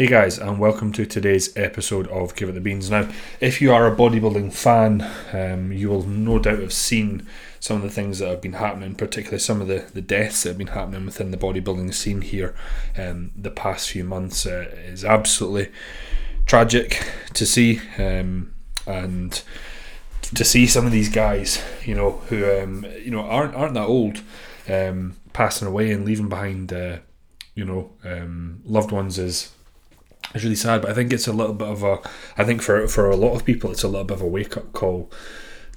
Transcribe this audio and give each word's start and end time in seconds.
Hey 0.00 0.06
guys, 0.06 0.38
and 0.38 0.58
welcome 0.58 0.92
to 0.92 1.04
today's 1.04 1.54
episode 1.58 2.08
of 2.08 2.34
Give 2.34 2.48
It 2.48 2.52
the 2.52 2.60
Beans. 2.62 2.88
Now, 2.88 3.10
if 3.38 3.60
you 3.60 3.70
are 3.70 3.86
a 3.86 3.94
bodybuilding 3.94 4.50
fan, 4.50 5.06
um, 5.30 5.72
you 5.72 5.90
will 5.90 6.04
no 6.04 6.38
doubt 6.38 6.60
have 6.60 6.72
seen 6.72 7.26
some 7.58 7.76
of 7.76 7.82
the 7.82 7.90
things 7.90 8.18
that 8.18 8.28
have 8.30 8.40
been 8.40 8.54
happening, 8.54 8.94
particularly 8.94 9.40
some 9.40 9.60
of 9.60 9.68
the, 9.68 9.84
the 9.92 10.00
deaths 10.00 10.42
that 10.42 10.48
have 10.48 10.56
been 10.56 10.68
happening 10.68 11.04
within 11.04 11.32
the 11.32 11.36
bodybuilding 11.36 11.92
scene 11.92 12.22
here 12.22 12.54
um, 12.96 13.30
the 13.36 13.50
past 13.50 13.90
few 13.90 14.02
months. 14.02 14.46
Uh, 14.46 14.70
is 14.86 15.04
absolutely 15.04 15.70
tragic 16.46 17.06
to 17.34 17.44
see, 17.44 17.82
um, 17.98 18.54
and 18.86 19.42
to 20.34 20.46
see 20.46 20.66
some 20.66 20.86
of 20.86 20.92
these 20.92 21.10
guys, 21.10 21.62
you 21.84 21.94
know, 21.94 22.22
who 22.30 22.50
um, 22.58 22.86
you 23.02 23.10
know 23.10 23.20
aren't 23.20 23.54
aren't 23.54 23.74
that 23.74 23.86
old, 23.86 24.22
um, 24.66 25.16
passing 25.34 25.68
away 25.68 25.92
and 25.92 26.06
leaving 26.06 26.30
behind, 26.30 26.72
uh, 26.72 26.96
you 27.54 27.66
know, 27.66 27.90
um, 28.02 28.62
loved 28.64 28.92
ones 28.92 29.18
is 29.18 29.52
it's 30.34 30.44
really 30.44 30.56
sad. 30.56 30.82
But 30.82 30.90
I 30.90 30.94
think 30.94 31.12
it's 31.12 31.26
a 31.26 31.32
little 31.32 31.54
bit 31.54 31.68
of 31.68 31.82
a, 31.82 31.98
I 32.36 32.44
think 32.44 32.62
for 32.62 32.86
for 32.88 33.10
a 33.10 33.16
lot 33.16 33.34
of 33.34 33.44
people, 33.44 33.70
it's 33.70 33.82
a 33.82 33.88
little 33.88 34.04
bit 34.04 34.16
of 34.16 34.22
a 34.22 34.26
wake 34.26 34.56
up 34.56 34.72
call 34.72 35.10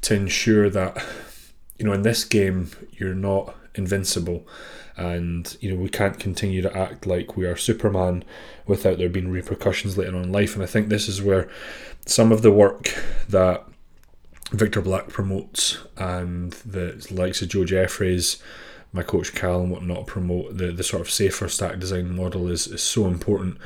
to 0.02 0.16
ensure 0.16 0.70
that, 0.70 1.04
you 1.78 1.86
know, 1.86 1.94
in 1.94 2.02
this 2.02 2.24
game 2.24 2.72
you're 2.92 3.16
not 3.16 3.56
invincible, 3.76 4.48
and 4.96 5.58
you 5.60 5.72
know 5.72 5.82
we 5.82 5.90
can't 5.90 6.20
continue 6.20 6.62
to 6.62 6.78
act 6.78 7.08
like 7.08 7.36
we 7.36 7.46
are 7.46 7.56
Superman 7.56 8.24
without 8.68 8.98
there 8.98 9.10
being 9.10 9.32
repercussions 9.32 9.98
later 9.98 10.16
on 10.16 10.24
in 10.24 10.32
life. 10.32 10.54
And 10.54 10.64
I 10.64 10.68
think 10.68 10.90
this 10.90 11.08
is 11.08 11.22
where 11.22 11.50
some 12.06 12.32
of 12.32 12.42
the 12.42 12.52
work 12.52 12.94
that 13.30 13.64
Victor 14.52 14.82
Black 14.82 15.08
promotes 15.08 15.80
and 15.98 16.52
the 16.52 17.08
likes 17.10 17.42
of 17.42 17.50
Joe 17.50 17.66
Jeffries 17.66 18.42
my 18.94 19.04
coach 19.04 19.34
Cal 19.34 19.62
and 19.62 19.72
whatnot 19.72 20.08
promote 20.08 20.58
the, 20.58 20.72
the 20.72 20.84
sort 20.84 21.02
of 21.02 21.10
safer 21.10 21.50
stack 21.50 21.80
design 21.80 22.16
model 22.16 22.48
is, 22.48 22.68
is 22.68 22.84
so 22.84 23.08
important 23.08 23.58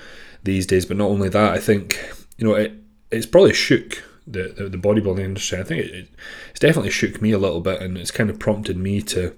these 0.43 0.65
days. 0.65 0.85
But 0.85 0.97
not 0.97 1.09
only 1.09 1.29
that, 1.29 1.53
I 1.53 1.59
think 1.59 1.99
you 2.37 2.47
know 2.47 2.55
it 2.55 2.73
it's 3.11 3.25
probably 3.25 3.53
shook 3.53 4.03
the, 4.25 4.53
the, 4.57 4.69
the 4.69 4.77
bodybuilding 4.77 5.19
industry. 5.19 5.59
I 5.59 5.63
think 5.63 5.85
it, 5.85 5.93
it, 5.93 6.09
it's 6.51 6.59
definitely 6.59 6.91
shook 6.91 7.21
me 7.21 7.31
a 7.31 7.37
little 7.37 7.61
bit, 7.61 7.81
and 7.81 7.97
it's 7.97 8.11
kind 8.11 8.29
of 8.29 8.39
prompted 8.39 8.77
me 8.77 9.01
to 9.03 9.35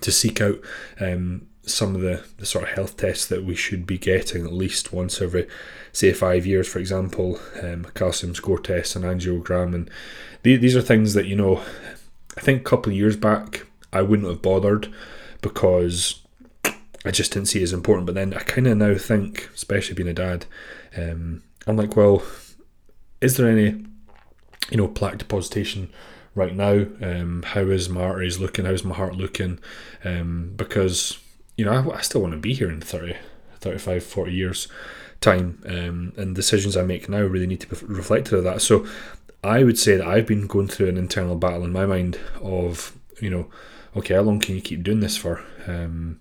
to 0.00 0.12
seek 0.12 0.40
out 0.40 0.58
um, 1.00 1.46
some 1.64 1.94
of 1.94 2.00
the, 2.00 2.24
the 2.38 2.46
sort 2.46 2.64
of 2.64 2.70
health 2.70 2.96
tests 2.96 3.26
that 3.26 3.44
we 3.44 3.54
should 3.54 3.86
be 3.86 3.98
getting 3.98 4.44
at 4.44 4.52
least 4.52 4.92
once 4.92 5.20
every 5.20 5.46
say 5.92 6.12
five 6.12 6.46
years, 6.46 6.66
for 6.66 6.78
example, 6.78 7.38
um, 7.62 7.86
calcium 7.94 8.34
score 8.34 8.58
test 8.58 8.96
and 8.96 9.04
angiogram, 9.04 9.74
and 9.74 9.90
th- 10.44 10.60
these 10.60 10.76
are 10.76 10.82
things 10.82 11.14
that 11.14 11.26
you 11.26 11.36
know. 11.36 11.62
I 12.36 12.40
think 12.40 12.62
a 12.62 12.64
couple 12.64 12.90
of 12.90 12.96
years 12.96 13.16
back 13.16 13.66
I 13.92 14.02
wouldn't 14.02 14.28
have 14.28 14.42
bothered 14.42 14.92
because 15.40 16.22
I 17.04 17.10
just 17.10 17.32
didn't 17.32 17.48
see 17.48 17.60
it 17.60 17.64
as 17.64 17.72
important. 17.72 18.06
But 18.06 18.14
then 18.14 18.34
I 18.34 18.40
kind 18.40 18.66
of 18.66 18.78
now 18.78 18.94
think, 18.94 19.50
especially 19.54 19.94
being 19.94 20.08
a 20.08 20.14
dad, 20.14 20.46
um, 20.96 21.42
I'm 21.66 21.76
like, 21.76 21.96
well, 21.96 22.22
is 23.20 23.36
there 23.36 23.48
any, 23.48 23.84
you 24.70 24.76
know, 24.76 24.88
plaque 24.88 25.18
depositation 25.18 25.90
right 26.34 26.54
now? 26.54 26.86
Um, 27.00 27.42
how 27.44 27.62
is 27.62 27.88
my 27.88 28.02
arteries 28.02 28.38
looking? 28.38 28.64
How's 28.64 28.84
my 28.84 28.94
heart 28.94 29.16
looking? 29.16 29.58
Um, 30.04 30.52
because, 30.56 31.18
you 31.56 31.64
know, 31.64 31.72
I, 31.72 31.98
I 31.98 32.00
still 32.00 32.22
want 32.22 32.32
to 32.32 32.38
be 32.38 32.54
here 32.54 32.70
in 32.70 32.80
30, 32.80 33.16
35, 33.60 34.04
40 34.04 34.32
years 34.32 34.68
time. 35.20 35.62
Um, 35.66 36.12
and 36.16 36.34
decisions 36.34 36.76
I 36.76 36.82
make 36.82 37.08
now 37.08 37.22
really 37.22 37.46
need 37.46 37.60
to 37.60 37.68
be 37.68 37.76
reflected 37.86 38.34
of 38.34 38.44
that. 38.44 38.60
So 38.60 38.86
I 39.42 39.64
would 39.64 39.78
say 39.78 39.96
that 39.96 40.06
I've 40.06 40.26
been 40.26 40.46
going 40.46 40.68
through 40.68 40.88
an 40.88 40.96
internal 40.96 41.36
battle 41.36 41.64
in 41.64 41.72
my 41.72 41.86
mind 41.86 42.18
of, 42.40 42.96
you 43.20 43.30
know, 43.30 43.48
okay, 43.96 44.14
how 44.14 44.22
long 44.22 44.40
can 44.40 44.54
you 44.54 44.60
keep 44.60 44.82
doing 44.82 45.00
this 45.00 45.16
for 45.16 45.42
um, 45.66 46.20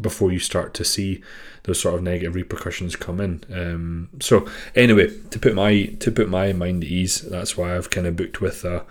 before 0.00 0.30
you 0.30 0.38
start 0.38 0.74
to 0.74 0.84
see 0.84 1.22
those 1.64 1.80
sort 1.80 1.94
of 1.94 2.02
negative 2.02 2.34
repercussions 2.34 2.96
come 2.96 3.20
in? 3.20 3.44
Um, 3.52 4.10
so 4.20 4.46
anyway, 4.74 5.10
to 5.30 5.38
put 5.38 5.54
my 5.54 5.84
to 5.84 6.10
put 6.10 6.28
my 6.28 6.52
mind 6.52 6.84
at 6.84 6.90
ease, 6.90 7.20
that's 7.22 7.56
why 7.56 7.76
I've 7.76 7.90
kind 7.90 8.06
of 8.06 8.16
booked 8.16 8.40
with 8.40 8.64
a 8.64 8.84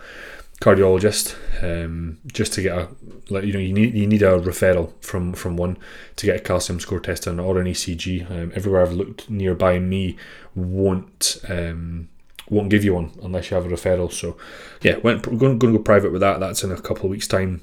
cardiologist 0.60 1.36
um, 1.62 2.18
just 2.26 2.52
to 2.52 2.62
get 2.62 2.76
a 2.76 2.88
like 3.30 3.44
you 3.44 3.52
know 3.52 3.60
you 3.60 3.72
need 3.72 3.94
you 3.94 4.08
need 4.08 4.22
a 4.22 4.38
referral 4.40 4.92
from 5.00 5.32
from 5.32 5.56
one 5.56 5.76
to 6.16 6.26
get 6.26 6.36
a 6.36 6.40
calcium 6.40 6.80
score 6.80 6.98
test 6.98 7.24
done 7.24 7.38
or 7.38 7.60
an 7.60 7.66
ECG. 7.66 8.28
Um, 8.30 8.52
everywhere 8.54 8.82
I've 8.82 8.92
looked 8.92 9.30
nearby 9.30 9.78
me 9.78 10.16
won't 10.54 11.38
um, 11.48 12.08
won't 12.50 12.70
give 12.70 12.82
you 12.82 12.94
one 12.94 13.12
unless 13.22 13.50
you 13.50 13.56
have 13.56 13.66
a 13.66 13.68
referral. 13.68 14.12
So 14.12 14.36
yeah, 14.82 14.96
went 14.96 15.22
going, 15.22 15.58
going 15.58 15.72
to 15.72 15.78
go 15.78 15.78
private 15.78 16.10
with 16.10 16.22
that. 16.22 16.40
That's 16.40 16.64
in 16.64 16.72
a 16.72 16.80
couple 16.80 17.04
of 17.04 17.10
weeks' 17.10 17.28
time 17.28 17.60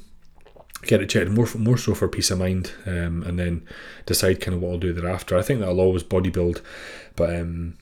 get 0.86 1.02
it 1.02 1.10
checked 1.10 1.30
more 1.30 1.48
more 1.58 1.78
so 1.78 1.94
for 1.94 2.08
peace 2.08 2.32
of 2.32 2.40
mind, 2.40 2.72
um, 2.86 3.24
and 3.24 3.38
then 3.40 3.66
decide 4.06 4.42
kind 4.42 4.56
of 4.56 4.62
what 4.62 4.72
I'll 4.72 4.80
do 4.80 4.94
thereafter. 4.94 5.38
I 5.38 5.42
think 5.42 5.60
that 5.60 5.70
I'll 5.70 5.82
always 5.82 6.04
bodybuild, 6.04 6.62
but 7.16 7.36
um, 7.36 7.78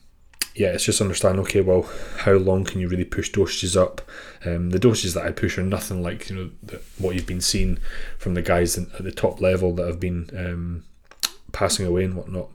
yeah, 0.55 0.69
it's 0.69 0.85
just 0.85 1.01
understand. 1.01 1.39
Okay, 1.39 1.61
well, 1.61 1.89
how 2.19 2.33
long 2.33 2.63
can 2.63 2.79
you 2.79 2.87
really 2.87 3.05
push 3.05 3.31
dosages 3.31 3.79
up? 3.79 4.01
Um, 4.45 4.69
the 4.69 4.79
dosages 4.79 5.15
that 5.15 5.25
I 5.25 5.31
push 5.31 5.57
are 5.57 5.63
nothing 5.63 6.03
like 6.03 6.29
you 6.29 6.35
know 6.35 6.49
the, 6.61 6.81
what 6.97 7.15
you've 7.15 7.25
been 7.25 7.41
seeing 7.41 7.79
from 8.17 8.35
the 8.35 8.41
guys 8.41 8.77
at 8.77 9.03
the 9.03 9.11
top 9.11 9.41
level 9.41 9.73
that 9.75 9.87
have 9.87 9.99
been 9.99 10.29
um, 10.37 10.83
passing 11.51 11.85
away 11.85 12.03
and 12.03 12.15
whatnot. 12.15 12.49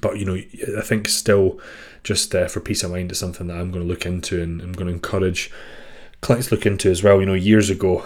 But 0.00 0.18
you 0.18 0.26
know, 0.26 0.34
I 0.78 0.82
think 0.82 1.08
still, 1.08 1.58
just 2.04 2.34
uh, 2.34 2.48
for 2.48 2.60
peace 2.60 2.82
of 2.82 2.90
mind, 2.90 3.12
is 3.12 3.18
something 3.18 3.46
that 3.46 3.56
I'm 3.56 3.70
going 3.70 3.84
to 3.84 3.88
look 3.88 4.04
into 4.04 4.42
and 4.42 4.60
I'm 4.60 4.72
going 4.72 4.88
to 4.88 4.92
encourage 4.92 5.50
clients 6.20 6.50
look 6.50 6.66
into 6.66 6.90
as 6.90 7.02
well. 7.02 7.20
You 7.20 7.26
know, 7.26 7.34
years 7.34 7.70
ago, 7.70 8.04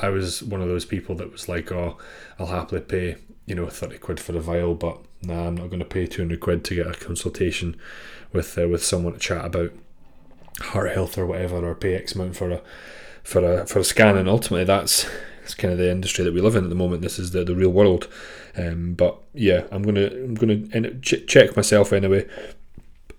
I 0.00 0.08
was 0.08 0.42
one 0.42 0.60
of 0.60 0.68
those 0.68 0.84
people 0.84 1.14
that 1.16 1.30
was 1.30 1.48
like, 1.48 1.70
oh, 1.70 1.98
I'll 2.38 2.46
happily 2.46 2.80
pay, 2.80 3.16
you 3.46 3.54
know, 3.54 3.68
30 3.68 3.98
quid 3.98 4.20
for 4.20 4.36
a 4.36 4.40
vial, 4.40 4.74
but 4.74 4.98
nah, 5.22 5.46
I'm 5.46 5.56
not 5.56 5.68
going 5.68 5.78
to 5.78 5.84
pay 5.84 6.06
200 6.06 6.40
quid 6.40 6.64
to 6.64 6.74
get 6.74 6.86
a 6.86 6.92
consultation 6.92 7.76
with 8.32 8.58
uh, 8.58 8.68
with 8.68 8.84
someone 8.84 9.12
to 9.12 9.18
chat 9.18 9.44
about 9.44 9.72
heart 10.60 10.92
health 10.92 11.16
or 11.16 11.26
whatever, 11.26 11.64
or 11.64 11.74
pay 11.74 11.94
X 11.94 12.14
amount 12.14 12.36
for 12.36 12.50
a 12.50 12.60
for 13.22 13.44
a 13.44 13.66
for 13.66 13.78
a 13.78 13.84
scan. 13.84 14.16
And 14.16 14.28
ultimately, 14.28 14.64
that's 14.64 15.06
it's 15.42 15.54
kind 15.54 15.72
of 15.72 15.78
the 15.78 15.90
industry 15.90 16.24
that 16.24 16.34
we 16.34 16.40
live 16.40 16.56
in 16.56 16.64
at 16.64 16.70
the 16.70 16.76
moment. 16.76 17.02
This 17.02 17.18
is 17.18 17.30
the, 17.30 17.44
the 17.44 17.54
real 17.54 17.70
world. 17.70 18.08
Um, 18.56 18.94
but 18.94 19.18
yeah, 19.32 19.64
I'm 19.70 19.82
gonna 19.82 20.06
I'm 20.06 20.34
gonna 20.34 20.98
ch- 21.00 21.26
check 21.26 21.54
myself 21.54 21.92
anyway. 21.92 22.26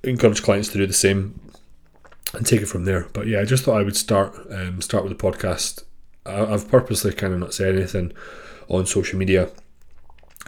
Encourage 0.03 0.43
clients 0.43 0.69
to 0.69 0.77
do 0.77 0.85
the 0.85 0.93
same 0.93 1.39
and 2.33 2.45
take 2.45 2.61
it 2.61 2.67
from 2.67 2.85
there. 2.85 3.07
But 3.13 3.27
yeah, 3.27 3.39
I 3.39 3.45
just 3.45 3.63
thought 3.63 3.79
I 3.79 3.83
would 3.83 3.95
start 3.95 4.35
um, 4.51 4.81
start 4.81 5.03
with 5.03 5.17
the 5.17 5.23
podcast 5.23 5.83
I've 6.25 6.69
purposely 6.69 7.13
kind 7.13 7.33
of 7.33 7.39
not 7.39 7.53
said 7.53 7.75
anything 7.75 8.11
on 8.67 8.85
social 8.85 9.19
media 9.19 9.49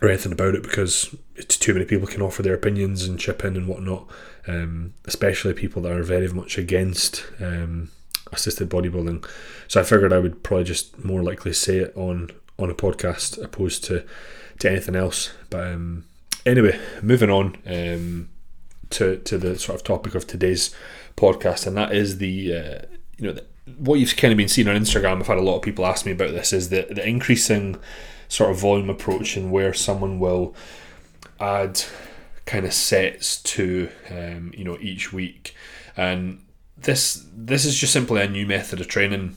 or 0.02 0.10
anything 0.10 0.32
about 0.32 0.56
it 0.56 0.64
because 0.64 1.16
it's 1.36 1.58
too 1.58 1.74
many 1.74 1.86
people 1.86 2.08
can 2.08 2.22
offer 2.22 2.42
their 2.42 2.54
opinions 2.54 3.06
and 3.06 3.20
chip 3.20 3.44
in 3.44 3.56
and 3.56 3.68
whatnot, 3.68 4.08
um, 4.48 4.94
especially 5.06 5.54
people 5.54 5.82
that 5.84 5.92
are 5.92 6.04
very 6.04 6.28
much 6.30 6.58
against 6.58 7.26
um, 7.40 7.90
assisted 8.32 8.70
bodybuilding. 8.70 9.28
So 9.68 9.82
I 9.82 9.84
figured 9.84 10.14
I 10.14 10.20
would 10.20 10.44
probably 10.44 10.66
just 10.66 11.04
more 11.04 11.24
likely 11.24 11.54
say 11.54 11.78
it 11.78 11.94
on 11.96 12.32
on 12.60 12.72
a 12.72 12.76
podcast 12.76 13.42
opposed 13.44 13.84
to 13.86 14.04
to 14.60 14.70
anything 14.70 14.96
else. 14.96 15.32
But 15.50 15.68
um, 15.68 16.06
anyway, 16.46 16.80
moving 17.02 17.30
on 17.30 17.58
um, 17.66 18.30
to 18.92 19.18
to 19.18 19.38
the 19.38 19.58
sort 19.58 19.80
of 19.80 19.84
topic 19.84 20.16
of 20.16 20.28
today's 20.28 20.74
podcast, 21.16 21.68
and 21.68 21.78
that 21.78 21.94
is 21.94 22.18
the 22.18 22.56
uh, 22.56 22.82
you 23.18 23.28
know 23.28 23.34
the 23.34 23.46
what 23.78 24.00
you've 24.00 24.16
kind 24.16 24.32
of 24.32 24.38
been 24.38 24.48
seeing 24.48 24.68
on 24.68 24.76
Instagram, 24.76 25.20
I've 25.20 25.28
had 25.28 25.38
a 25.38 25.42
lot 25.42 25.58
of 25.58 25.62
people 25.62 25.86
ask 25.86 26.06
me 26.06 26.12
about 26.12 26.32
this, 26.32 26.54
is 26.54 26.70
the, 26.70 26.88
the 26.90 27.08
increasing 27.08 27.78
sort 28.30 28.52
of 28.52 28.60
volume 28.60 28.90
approach 28.90 29.38
and 29.38 29.52
where 29.52 29.74
someone 29.74 30.20
will 30.20 30.56
add 31.40 31.82
kind 32.46 32.66
of 32.66 32.74
sets 32.74 33.42
to 33.44 33.90
um, 34.10 34.52
you 34.56 34.64
know 34.64 34.78
each 34.80 35.14
week. 35.14 35.54
And 35.96 36.42
this 36.78 37.26
this 37.36 37.66
is 37.66 37.78
just 37.78 37.94
simply 37.94 38.22
a 38.22 38.30
new 38.30 38.46
method 38.46 38.80
of 38.80 38.88
training 38.88 39.36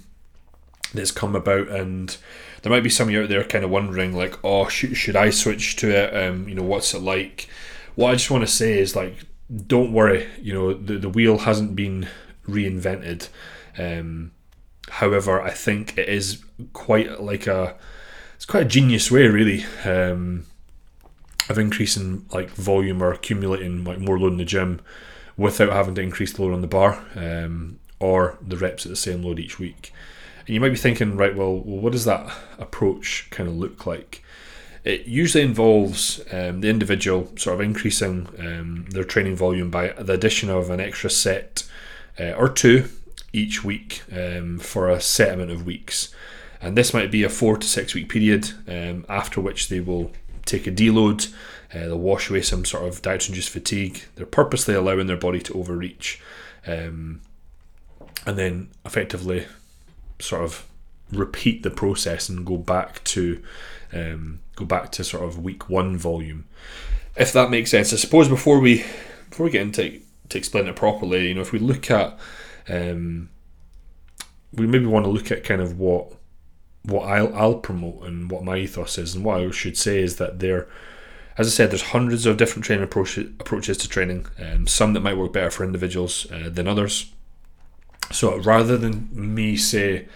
that's 0.93 1.11
come 1.11 1.37
about 1.37 1.69
and 1.69 2.17
there 2.63 2.71
might 2.71 2.83
be 2.83 2.91
some 2.91 3.09
of 3.09 3.15
you 3.15 3.23
out 3.23 3.29
there 3.29 3.45
kind 3.45 3.65
of 3.65 3.71
wondering 3.71 4.15
like 4.15 4.37
oh 4.45 4.69
should, 4.69 4.97
should 4.97 5.17
i 5.17 5.31
switch 5.31 5.77
to 5.77 5.91
it? 5.91 6.15
Um, 6.15 6.49
you 6.49 6.55
know 6.55 6.63
what's 6.63 6.95
it 6.95 7.01
like? 7.01 7.49
What 7.95 8.11
i 8.11 8.15
just 8.15 8.31
want 8.31 8.43
to 8.43 8.53
say 8.53 8.79
is 8.79 8.95
like 8.95 9.15
don't 9.67 9.93
worry 9.93 10.29
you 10.41 10.53
know 10.53 10.75
the, 10.75 10.99
the 10.99 11.09
wheel 11.09 11.39
hasn't 11.39 11.75
been 11.75 12.09
reinvented 12.47 13.29
um, 13.79 14.33
however, 14.89 15.41
I 15.41 15.51
think 15.51 15.97
it 15.97 16.09
is 16.09 16.43
quite 16.73 17.21
like 17.21 17.47
a 17.47 17.77
it's 18.37 18.47
quite 18.47 18.63
a 18.63 18.69
genius 18.69 19.11
way, 19.11 19.27
really, 19.27 19.65
um, 19.85 20.47
of 21.51 21.59
increasing 21.59 22.25
like 22.33 22.49
volume 22.51 23.03
or 23.03 23.13
accumulating 23.13 23.85
like 23.85 23.99
more 23.99 24.19
load 24.19 24.33
in 24.33 24.39
the 24.39 24.45
gym 24.45 24.81
without 25.37 25.73
having 25.73 25.95
to 25.95 26.01
increase 26.01 26.33
the 26.33 26.43
load 26.43 26.55
on 26.55 26.63
the 26.63 26.67
bar 26.67 27.05
um, 27.17 27.79
or 27.99 28.39
the 28.41 28.57
reps 28.57 28.87
at 28.87 28.91
the 28.91 28.97
same 28.97 29.23
load 29.23 29.39
each 29.39 29.59
week. 29.59 29.93
And 30.47 30.55
you 30.55 30.61
might 30.61 30.71
be 30.71 30.77
thinking, 30.77 31.17
right, 31.17 31.37
well, 31.37 31.55
what 31.55 31.93
does 31.93 32.07
that 32.07 32.33
approach 32.59 33.29
kind 33.31 33.49
of 33.49 33.57
look 33.57 33.87
like? 33.87 34.25
It 34.85 35.07
usually 35.07 35.45
involves 35.45 36.21
um, 36.33 36.63
the 36.63 36.71
individual 36.71 37.31
sort 37.37 37.55
of 37.55 37.61
increasing 37.61 38.27
um, 38.39 38.87
their 38.89 39.05
training 39.05 39.37
volume 39.37 39.71
by 39.71 39.89
the 39.89 40.15
addition 40.15 40.49
of 40.49 40.71
an 40.71 40.81
extra 40.81 41.11
set 41.11 41.69
uh, 42.19 42.33
or 42.33 42.49
two 42.49 42.89
each 43.33 43.65
week 43.65 44.03
um, 44.13 44.59
for 44.59 44.89
a 44.89 45.01
set 45.01 45.35
amount 45.35 45.51
of 45.51 45.67
weeks. 45.67 46.15
And 46.63 46.77
this 46.77 46.93
might 46.93 47.11
be 47.11 47.23
a 47.23 47.29
four 47.29 47.57
to 47.57 47.67
six 47.67 47.95
week 47.95 48.09
period, 48.09 48.53
um, 48.69 49.07
after 49.09 49.41
which 49.41 49.69
they 49.69 49.81
will 49.81 50.13
take 50.45 50.67
a 50.67 50.73
deload, 50.73 51.33
uh, 51.73 51.79
they'll 51.81 51.99
wash 51.99 52.29
away 52.29 52.43
some 52.43 52.65
sort 52.65 52.87
of 52.87 53.01
dietary 53.03 53.31
induced 53.31 53.51
fatigue. 53.51 54.03
They're 54.17 54.27
purposely 54.27 54.75
allowing 54.75 55.07
their 55.07 55.17
body 55.17 55.41
to 55.41 55.55
overreach, 55.55 56.21
um, 56.67 57.21
and 58.27 58.37
then 58.37 58.69
effectively 58.85 59.47
sort 60.19 60.43
of 60.43 60.67
repeat 61.13 61.63
the 61.63 61.71
process 61.71 62.29
and 62.29 62.47
go 62.47 62.57
back 62.57 63.03
to 63.05 63.43
um, 63.93 64.41
go 64.57 64.65
back 64.65 64.93
to 64.93 65.05
sort 65.05 65.25
of 65.25 65.43
week 65.43 65.69
one 65.69 65.97
volume, 65.97 66.47
if 67.17 67.33
that 67.33 67.51
makes 67.51 67.71
sense. 67.71 67.93
I 67.93 67.97
suppose 67.97 68.29
before 68.29 68.59
we 68.59 68.85
before 69.31 69.45
we 69.45 69.53
get 69.53 69.63
into 69.63 70.01
to 70.29 70.39
explain 70.39 70.67
it 70.67 70.77
properly, 70.77 71.29
you 71.29 71.35
know, 71.35 71.41
if 71.41 71.53
we 71.53 71.59
look 71.59 71.91
at 71.91 72.19
um, 72.69 73.31
we 74.53 74.67
maybe 74.67 74.87
want 74.87 75.05
to 75.05 75.11
look 75.11 75.31
at 75.31 75.45
kind 75.45 75.61
of 75.61 75.79
what 75.79 76.13
what 76.83 77.03
I'll, 77.03 77.35
I'll 77.35 77.55
promote 77.57 78.05
and 78.05 78.31
what 78.31 78.43
my 78.43 78.57
ethos 78.57 78.97
is, 78.99 79.15
and 79.15 79.25
what 79.25 79.41
I 79.41 79.51
should 79.51 79.77
say 79.77 80.03
is 80.03 80.17
that 80.17 80.39
there, 80.39 80.67
as 81.37 81.47
I 81.47 81.51
said, 81.51 81.71
there's 81.71 81.83
hundreds 81.83 82.25
of 82.25 82.39
different 82.39 82.65
training 82.65 82.85
approach, 82.85 83.19
approaches 83.19 83.77
to 83.79 83.89
training, 83.89 84.27
um, 84.39 84.67
some 84.67 84.95
that 84.95 85.01
might 85.01 85.19
work 85.19 85.33
better 85.33 85.51
for 85.51 85.65
individuals 85.65 86.27
uh, 86.33 86.49
than 86.51 86.67
others. 86.67 87.13
So 88.11 88.39
rather 88.39 88.79
than 88.79 89.11
me 89.13 89.57
say 89.57 90.09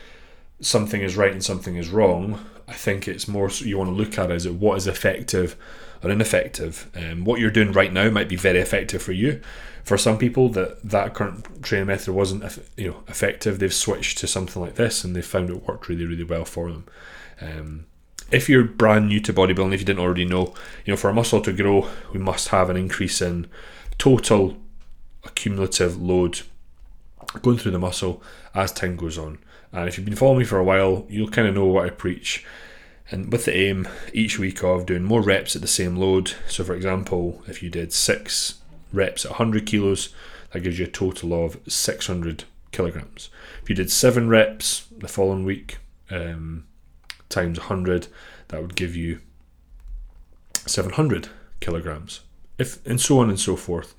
something 0.61 1.03
is 1.03 1.17
right 1.17 1.33
and 1.33 1.45
something 1.45 1.77
is 1.77 1.91
wrong, 1.91 2.41
I 2.67 2.73
think 2.73 3.07
it's 3.07 3.29
more 3.29 3.51
so 3.51 3.67
you 3.67 3.79
want 3.79 3.91
to 3.91 3.95
look 3.95 4.19
at 4.19 4.31
is 4.31 4.47
it 4.47 4.55
what 4.55 4.79
is 4.79 4.87
effective 4.87 5.57
or 6.05 6.11
ineffective. 6.11 6.91
Um, 6.95 7.25
what 7.25 7.41
you're 7.41 7.51
doing 7.51 7.73
right 7.73 7.93
now 7.93 8.11
might 8.11 8.29
be 8.29 8.37
very 8.37 8.61
effective 8.61 9.03
for 9.03 9.13
you. 9.13 9.41
For 9.83 9.99
some 9.99 10.19
people, 10.19 10.49
that 10.51 10.83
that 10.83 11.15
current 11.15 11.63
training 11.63 11.89
method 11.89 12.15
wasn't 12.15 12.59
you 12.77 12.91
know 12.91 13.03
effective. 13.09 13.59
They've 13.59 13.73
switched 13.73 14.19
to 14.19 14.27
something 14.27 14.61
like 14.61 14.77
this 14.77 15.05
and 15.05 15.15
they 15.15 15.23
found 15.23 15.51
it 15.51 15.67
worked 15.67 15.89
really 15.89 16.07
really 16.07 16.25
well 16.25 16.45
for 16.45 16.71
them. 16.71 16.87
Um, 17.41 17.87
if 18.31 18.49
you're 18.49 18.65
brand 18.65 19.09
new 19.09 19.21
to 19.21 19.33
bodybuilding, 19.33 19.75
if 19.75 19.81
you 19.81 19.87
didn't 19.87 20.03
already 20.03 20.25
know, 20.25 20.55
you 20.85 20.93
know 20.93 20.97
for 20.97 21.11
a 21.11 21.15
muscle 21.15 21.41
to 21.43 21.53
grow, 21.53 21.89
we 22.13 22.19
must 22.19 22.49
have 22.49 22.71
an 22.71 22.77
increase 22.77 23.21
in 23.21 23.47
total 23.99 24.57
accumulative 25.25 26.01
load 26.01 26.43
going 27.43 27.59
through 27.59 27.73
the 27.73 27.79
muscle 27.79 28.23
as 28.55 28.73
time 28.73 28.97
goes 28.97 29.19
on. 29.19 29.39
And 29.73 29.89
if 29.89 29.97
you've 29.97 30.05
been 30.05 30.17
following 30.17 30.41
me 30.41 30.45
for 30.45 30.59
a 30.59 30.65
while, 30.65 31.05
you'll 31.09 31.29
kind 31.29 31.49
of 31.49 31.55
know 31.55 31.67
what 31.67 31.87
I 31.87 31.91
preach. 31.91 32.45
And 33.11 33.31
with 33.31 33.45
the 33.45 33.57
aim 33.57 33.87
each 34.13 34.39
week 34.39 34.65
of 34.65 34.87
doing 34.87 35.05
more 35.05 35.21
reps 35.21 35.55
at 35.55 35.63
the 35.63 35.69
same 35.69 35.97
load. 35.97 36.33
So, 36.49 36.65
for 36.65 36.75
example, 36.75 37.43
if 37.47 37.63
you 37.63 37.69
did 37.69 37.93
six 37.93 38.61
reps 38.93 39.25
at 39.25 39.33
100 39.33 39.67
kilos, 39.67 40.09
that 40.53 40.61
gives 40.61 40.79
you 40.79 40.87
a 40.87 40.89
total 40.89 41.45
of 41.45 41.59
600 41.69 42.45
kilograms. 42.73 43.29
If 43.63 43.69
you 43.69 43.77
did 43.77 43.91
seven 43.91 44.29
reps 44.29 44.87
the 44.97 45.09
following 45.09 45.45
week 45.45 45.79
um, 46.11 46.65
times 47.29 47.59
100, 47.59 48.09
that 48.49 48.63
would 48.63 48.77
give 48.77 48.97
you 48.97 49.21
700 50.67 51.29
kilograms. 51.61 52.21
If 52.59 52.85
and 52.87 53.01
so 53.01 53.19
on 53.19 53.29
and 53.29 53.41
so 53.41 53.57
forth. 53.57 53.95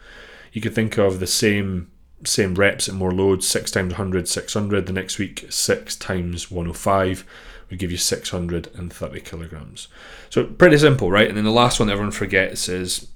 You 0.54 0.62
could 0.62 0.74
think 0.74 0.98
of 0.98 1.20
the 1.20 1.28
same 1.28 1.92
same 2.24 2.56
reps 2.56 2.88
at 2.88 2.96
more 2.96 3.12
loads, 3.12 3.48
6 3.48 3.70
times 3.72 3.94
100, 3.94 4.28
600. 4.28 4.86
The 4.86 4.94
next 4.94 5.20
week, 5.20 5.46
6 5.50 5.96
times 5.98 6.50
105 6.50 7.26
would 7.70 7.80
give 7.80 7.92
you 7.92 7.98
630 7.98 9.20
kilograms. 9.22 9.88
So 10.30 10.46
pretty 10.46 10.78
simple, 10.78 11.12
right? 11.12 11.28
And 11.28 11.38
then 11.38 11.44
the 11.44 11.52
last 11.52 11.80
one 11.80 11.90
everyone 11.90 12.12
forgets 12.12 12.70
is 12.70 13.08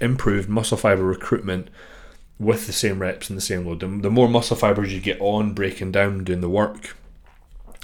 improved 0.00 0.48
muscle 0.48 0.76
fiber 0.76 1.04
recruitment 1.04 1.68
with 2.38 2.66
the 2.66 2.72
same 2.72 2.98
reps 2.98 3.30
and 3.30 3.36
the 3.36 3.42
same 3.42 3.66
load. 3.66 3.80
The, 3.80 4.10
more 4.10 4.28
muscle 4.28 4.56
fibers 4.56 4.92
you 4.92 5.00
get 5.00 5.20
on 5.20 5.54
breaking 5.54 5.92
down, 5.92 6.24
doing 6.24 6.40
the 6.40 6.48
work, 6.48 6.96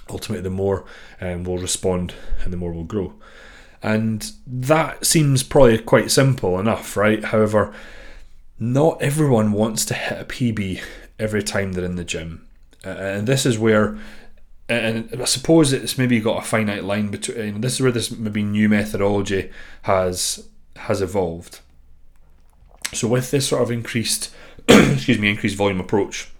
ultimately 0.09 0.43
the 0.43 0.51
more 0.51 0.85
um, 1.21 1.45
will 1.45 1.59
respond 1.59 2.15
and 2.43 2.53
the 2.53 2.57
more 2.57 2.73
will 2.73 2.85
grow. 2.85 3.15
And 3.83 4.31
that 4.47 5.07
seems 5.07 5.43
probably 5.43 5.79
quite 5.79 6.11
simple 6.11 6.59
enough, 6.59 6.97
right? 6.97 7.25
However, 7.25 7.73
not 8.59 9.01
everyone 9.01 9.53
wants 9.53 9.85
to 9.87 9.95
hit 9.95 10.21
a 10.21 10.25
PB 10.25 10.83
every 11.19 11.43
time 11.43 11.73
they're 11.73 11.85
in 11.85 11.97
the 11.97 12.05
gym. 12.05 12.47
Uh, 12.85 12.91
and 12.91 13.27
this 13.27 13.47
is 13.47 13.59
where, 13.59 13.99
and 14.71 15.23
I 15.23 15.25
suppose 15.25 15.73
it's 15.73 15.99
maybe 15.99 16.21
got 16.21 16.43
a 16.43 16.47
finite 16.47 16.85
line 16.85 17.09
between. 17.09 17.61
This 17.61 17.75
is 17.75 17.81
where 17.81 17.93
this 17.93 18.11
maybe 18.11 18.43
new 18.43 18.69
methodology 18.69 19.51
has 19.83 20.49
has 20.77 21.03
evolved. 21.03 21.61
So 22.93 23.09
with 23.09 23.31
this 23.31 23.49
sort 23.49 23.63
of 23.63 23.71
increased, 23.71 24.35
excuse 24.69 25.19
me, 25.19 25.31
increased 25.31 25.57
volume 25.57 25.81
approach 25.81 26.31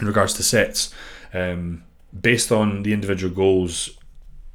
in 0.00 0.06
regards 0.06 0.34
to 0.34 0.42
sets, 0.42 0.92
um, 1.32 1.84
based 2.18 2.52
on 2.52 2.82
the 2.82 2.92
individual 2.92 3.32
goals, 3.32 3.90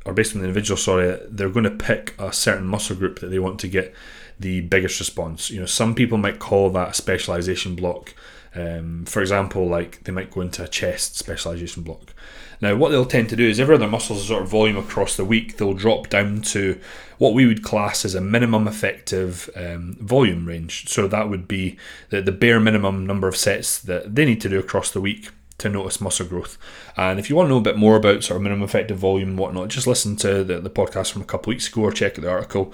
or 0.05 0.13
based 0.13 0.35
on 0.35 0.41
the 0.41 0.47
individual, 0.47 0.77
sorry, 0.77 1.19
they're 1.29 1.49
going 1.49 1.63
to 1.63 1.71
pick 1.71 2.15
a 2.19 2.31
certain 2.31 2.67
muscle 2.67 2.95
group 2.95 3.19
that 3.19 3.27
they 3.27 3.39
want 3.39 3.59
to 3.59 3.67
get 3.67 3.93
the 4.39 4.61
biggest 4.61 4.99
response. 4.99 5.49
You 5.49 5.59
know, 5.59 5.65
some 5.65 5.93
people 5.95 6.17
might 6.17 6.39
call 6.39 6.69
that 6.71 6.89
a 6.89 6.93
specialization 6.93 7.75
block. 7.75 8.13
Um, 8.55 9.05
for 9.05 9.21
example, 9.21 9.67
like 9.67 10.03
they 10.03 10.11
might 10.11 10.31
go 10.31 10.41
into 10.41 10.63
a 10.63 10.67
chest 10.67 11.17
specialization 11.17 11.83
block. 11.83 12.13
Now, 12.61 12.75
what 12.75 12.89
they'll 12.89 13.05
tend 13.05 13.29
to 13.29 13.35
do 13.35 13.47
is, 13.47 13.59
every 13.59 13.75
other 13.75 13.87
muscles 13.87 14.27
sort 14.27 14.43
of 14.43 14.49
volume 14.49 14.75
across 14.75 15.15
the 15.15 15.23
week, 15.23 15.57
they'll 15.57 15.73
drop 15.73 16.09
down 16.09 16.41
to 16.41 16.79
what 17.17 17.33
we 17.33 17.45
would 17.45 17.63
class 17.63 18.03
as 18.03 18.15
a 18.15 18.21
minimum 18.21 18.67
effective 18.67 19.49
um, 19.55 19.95
volume 20.01 20.45
range. 20.45 20.89
So 20.89 21.07
that 21.07 21.29
would 21.29 21.47
be 21.47 21.77
the, 22.09 22.21
the 22.21 22.31
bare 22.33 22.59
minimum 22.59 23.05
number 23.05 23.27
of 23.27 23.37
sets 23.37 23.79
that 23.79 24.13
they 24.15 24.25
need 24.25 24.41
to 24.41 24.49
do 24.49 24.59
across 24.59 24.91
the 24.91 25.01
week 25.01 25.29
to 25.59 25.69
notice 25.69 26.01
muscle 26.01 26.25
growth. 26.25 26.57
And 26.97 27.19
if 27.19 27.29
you 27.29 27.35
want 27.35 27.47
to 27.47 27.49
know 27.51 27.57
a 27.57 27.61
bit 27.61 27.77
more 27.77 27.95
about 27.95 28.23
sort 28.23 28.37
of 28.37 28.43
minimum 28.43 28.63
effective 28.63 28.97
volume 28.97 29.29
and 29.29 29.39
whatnot, 29.39 29.69
just 29.69 29.87
listen 29.87 30.15
to 30.17 30.43
the, 30.43 30.59
the 30.59 30.69
podcast 30.69 31.11
from 31.11 31.21
a 31.21 31.25
couple 31.25 31.51
weeks 31.51 31.67
ago 31.67 31.81
or 31.81 31.91
check 31.91 32.17
out 32.17 32.23
the 32.23 32.31
article 32.31 32.73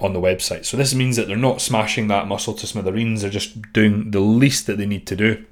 on 0.00 0.12
the 0.12 0.20
website. 0.20 0.64
So 0.64 0.76
this 0.76 0.94
means 0.94 1.16
that 1.16 1.28
they're 1.28 1.36
not 1.36 1.60
smashing 1.60 2.08
that 2.08 2.26
muscle 2.26 2.54
to 2.54 2.66
smithereens, 2.66 3.22
they're 3.22 3.30
just 3.30 3.72
doing 3.72 4.10
the 4.10 4.20
least 4.20 4.66
that 4.66 4.78
they 4.78 4.86
need 4.86 5.06
to 5.06 5.16
do 5.16 5.44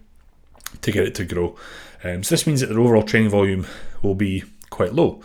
to 0.82 0.93
get 0.93 1.06
it 1.06 1.15
to 1.17 1.25
grow. 1.25 1.56
Um, 2.03 2.23
so 2.23 2.32
this 2.32 2.47
means 2.47 2.61
that 2.61 2.69
their 2.69 2.81
overall 2.81 3.03
training 3.03 3.31
volume 3.31 3.67
will 4.03 4.15
be 4.15 4.44
quite 4.71 4.94
low. 4.94 5.23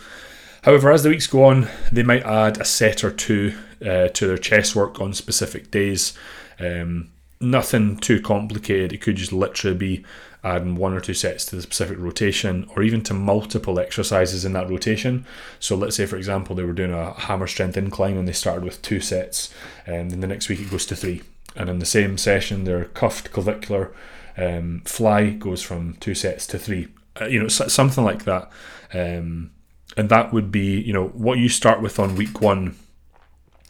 However, 0.64 0.92
as 0.92 1.04
the 1.04 1.10
weeks 1.10 1.28
go 1.28 1.46
on, 1.46 1.68
they 1.92 2.04
might 2.04 2.24
add 2.24 2.60
a 2.60 2.66
set 2.66 3.04
or 3.04 3.12
two 3.12 3.54
uh, 3.82 4.08
to 4.10 4.28
their 4.28 4.38
chest 4.38 4.76
work 4.76 5.00
on 5.00 5.14
specific 5.14 5.70
days. 5.70 6.18
Um, 6.60 7.12
nothing 7.40 7.98
too 7.98 8.20
complicated. 8.20 8.92
It 8.92 9.02
could 9.02 9.16
just 9.16 9.32
literally 9.32 9.78
be 9.78 10.04
adding 10.46 10.76
one 10.76 10.94
or 10.94 11.02
two 11.02 11.16
sets 11.16 11.44
to 11.44 11.56
the 11.56 11.62
specific 11.62 11.98
rotation 11.98 12.70
or 12.76 12.84
even 12.84 13.02
to 13.02 13.16
multiple 13.16 13.80
exercises 13.80 14.46
in 14.46 14.54
that 14.54 14.70
rotation. 14.70 15.26
So 15.60 15.76
let's 15.76 15.96
say, 15.96 16.06
for 16.06 16.18
example, 16.18 16.56
they 16.56 16.64
were 16.64 16.72
doing 16.72 16.94
a 16.94 17.14
hammer 17.14 17.48
strength 17.48 17.76
incline 17.76 18.16
and 18.16 18.28
they 18.28 18.34
started 18.34 18.64
with 18.64 18.82
two 18.84 19.00
sets, 19.00 19.52
and 19.88 20.12
then 20.12 20.20
the 20.20 20.28
next 20.28 20.48
week 20.48 20.60
it 20.60 20.70
goes 20.70 20.86
to 20.86 20.96
three. 20.96 21.24
And 21.56 21.68
in 21.68 21.80
the 21.80 21.86
same 21.86 22.18
session, 22.20 22.64
their 22.64 22.86
cuffed 22.86 23.32
clavicular 23.32 23.92
um, 24.38 24.82
fly 24.86 25.32
goes 25.32 25.64
from 25.64 25.96
two 26.00 26.14
sets 26.14 26.46
to 26.48 26.60
three. 26.60 26.90
Uh, 27.20 27.26
you 27.26 27.42
know, 27.42 27.48
something 27.48 28.04
like 28.04 28.26
that. 28.26 28.52
Um, 28.94 29.52
and 29.98 30.10
that 30.10 30.32
would 30.32 30.52
be, 30.52 30.80
you 30.80 30.94
know, 30.94 31.08
what 31.08 31.40
you 31.40 31.50
start 31.50 31.82
with 31.82 31.98
on 31.98 32.16
week 32.16 32.40
one 32.40 32.76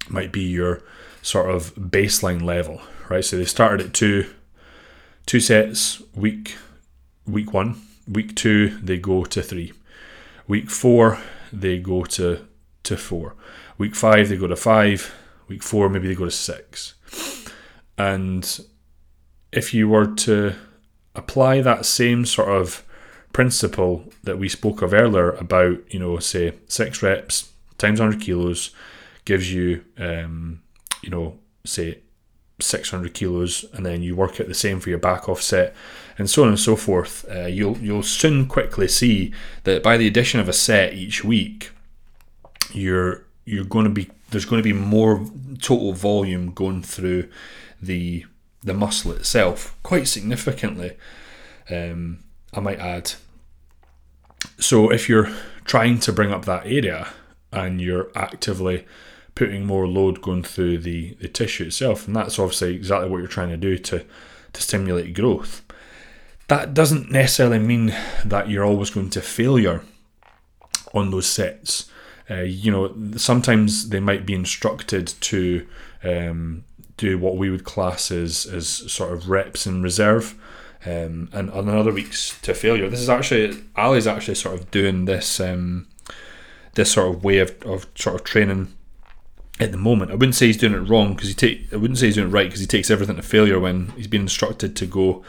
might 0.09 0.31
be 0.31 0.41
your 0.41 0.81
sort 1.21 1.49
of 1.49 1.73
baseline 1.75 2.41
level, 2.41 2.81
right? 3.07 3.23
So 3.23 3.37
they 3.37 3.45
started 3.45 3.85
at 3.85 3.93
two, 3.93 4.33
two 5.25 5.39
sets 5.39 6.01
week 6.15 6.55
week 7.27 7.53
one. 7.53 7.81
Week 8.07 8.35
two 8.35 8.77
they 8.79 8.97
go 8.97 9.25
to 9.25 9.41
three. 9.41 9.73
Week 10.47 10.69
four 10.69 11.19
they 11.51 11.79
go 11.79 12.03
to 12.03 12.45
to 12.83 12.97
four. 12.97 13.35
Week 13.77 13.95
five 13.95 14.29
they 14.29 14.37
go 14.37 14.47
to 14.47 14.55
five. 14.55 15.13
Week 15.47 15.63
four 15.63 15.89
maybe 15.89 16.07
they 16.07 16.15
go 16.15 16.25
to 16.25 16.31
six. 16.31 16.95
And 17.97 18.59
if 19.51 19.73
you 19.73 19.89
were 19.89 20.07
to 20.07 20.55
apply 21.15 21.61
that 21.61 21.85
same 21.85 22.25
sort 22.25 22.49
of 22.49 22.83
principle 23.31 24.11
that 24.23 24.37
we 24.37 24.49
spoke 24.49 24.81
of 24.81 24.93
earlier 24.93 25.31
about, 25.31 25.77
you 25.93 25.99
know, 25.99 26.19
say 26.19 26.53
six 26.67 27.01
reps 27.01 27.51
times 27.77 27.99
100 27.99 28.21
kilos 28.21 28.71
gives 29.25 29.51
you, 29.51 29.83
um, 29.97 30.61
you 31.01 31.09
know, 31.09 31.37
say 31.65 31.99
600 32.65 33.13
kilos, 33.13 33.65
and 33.73 33.85
then 33.85 34.03
you 34.03 34.15
work 34.15 34.39
out 34.39 34.47
the 34.47 34.53
same 34.53 34.79
for 34.79 34.89
your 34.89 34.99
back 34.99 35.29
offset, 35.29 35.75
and 36.17 36.29
so 36.29 36.43
on 36.43 36.49
and 36.49 36.59
so 36.59 36.75
forth. 36.75 37.25
Uh, 37.29 37.45
you'll 37.45 37.77
you'll 37.77 38.03
soon 38.03 38.47
quickly 38.47 38.87
see 38.87 39.33
that 39.63 39.83
by 39.83 39.97
the 39.97 40.07
addition 40.07 40.39
of 40.39 40.49
a 40.49 40.53
set 40.53 40.93
each 40.93 41.23
week, 41.23 41.71
you're 42.73 43.23
you're 43.45 43.63
going 43.63 43.85
to 43.85 43.91
be 43.91 44.09
there's 44.31 44.45
going 44.45 44.61
to 44.61 44.63
be 44.63 44.73
more 44.73 45.25
total 45.61 45.93
volume 45.93 46.51
going 46.51 46.81
through 46.81 47.29
the 47.81 48.25
the 48.63 48.73
muscle 48.73 49.11
itself 49.11 49.77
quite 49.83 50.07
significantly. 50.07 50.97
Um, 51.69 52.19
I 52.53 52.59
might 52.59 52.79
add. 52.79 53.13
So 54.59 54.89
if 54.91 55.07
you're 55.09 55.29
trying 55.65 55.99
to 55.99 56.13
bring 56.13 56.31
up 56.31 56.45
that 56.45 56.65
area 56.65 57.07
and 57.51 57.81
you're 57.81 58.09
actively 58.15 58.85
putting 59.35 59.65
more 59.65 59.85
load 59.87 60.21
going 60.21 60.43
through 60.43 60.77
the, 60.79 61.13
the 61.19 61.27
tissue 61.27 61.65
itself. 61.65 62.07
And 62.07 62.15
that's 62.15 62.39
obviously 62.39 62.73
exactly 62.73 63.09
what 63.09 63.17
you're 63.17 63.27
trying 63.27 63.49
to 63.49 63.57
do 63.57 63.77
to, 63.77 64.05
to 64.53 64.61
stimulate 64.61 65.13
growth. 65.13 65.61
That 66.47 66.73
doesn't 66.73 67.11
necessarily 67.11 67.59
mean 67.59 67.93
that 68.23 68.49
you're 68.49 68.63
always 68.63 68.89
going 68.89 69.09
to 69.11 69.21
failure 69.21 69.83
on 70.93 71.11
those 71.11 71.27
sets. 71.27 71.91
Uh, 72.29 72.41
you 72.41 72.71
know, 72.71 72.95
sometimes 73.17 73.89
they 73.89 73.99
might 73.99 74.25
be 74.25 74.33
instructed 74.33 75.07
to 75.07 75.67
um, 76.03 76.63
do 76.97 77.17
what 77.17 77.35
we 77.35 77.49
would 77.49 77.65
class 77.65 78.11
as, 78.11 78.45
as 78.45 78.67
sort 78.67 79.11
of 79.11 79.29
reps 79.29 79.67
in 79.67 79.83
reserve. 79.83 80.35
Um, 80.85 81.29
and 81.33 81.49
on 81.49 81.67
other 81.67 81.91
weeks 81.91 82.39
to 82.41 82.53
failure. 82.53 82.87
This 82.87 82.99
is 82.99 83.09
actually 83.09 83.57
Ali's 83.75 84.05
actually 84.05 84.35
sort 84.35 84.53
of 84.53 84.69
doing 84.69 85.05
this 85.05 85.39
um, 85.39 85.87
this 86.75 86.91
sort 86.91 87.15
of 87.15 87.23
way 87.23 87.39
of, 87.39 87.59
of 87.63 87.87
sort 87.95 88.17
of 88.17 88.23
training 88.23 88.71
at 89.59 89.71
the 89.71 89.77
moment. 89.77 90.11
I 90.11 90.15
wouldn't 90.15 90.35
say 90.35 90.47
he's 90.47 90.57
doing 90.57 90.73
it 90.73 90.89
wrong 90.89 91.13
because 91.13 91.29
he 91.29 91.33
take 91.33 91.71
I 91.71 91.77
wouldn't 91.77 91.97
say 91.97 92.07
he's 92.07 92.15
doing 92.15 92.27
it 92.27 92.31
right 92.31 92.47
because 92.47 92.59
he 92.61 92.67
takes 92.67 92.91
everything 92.91 93.15
to 93.15 93.21
failure 93.21 93.59
when 93.59 93.89
he's 93.89 94.07
been 94.07 94.21
instructed 94.21 94.75
to 94.75 94.85
go. 94.85 95.23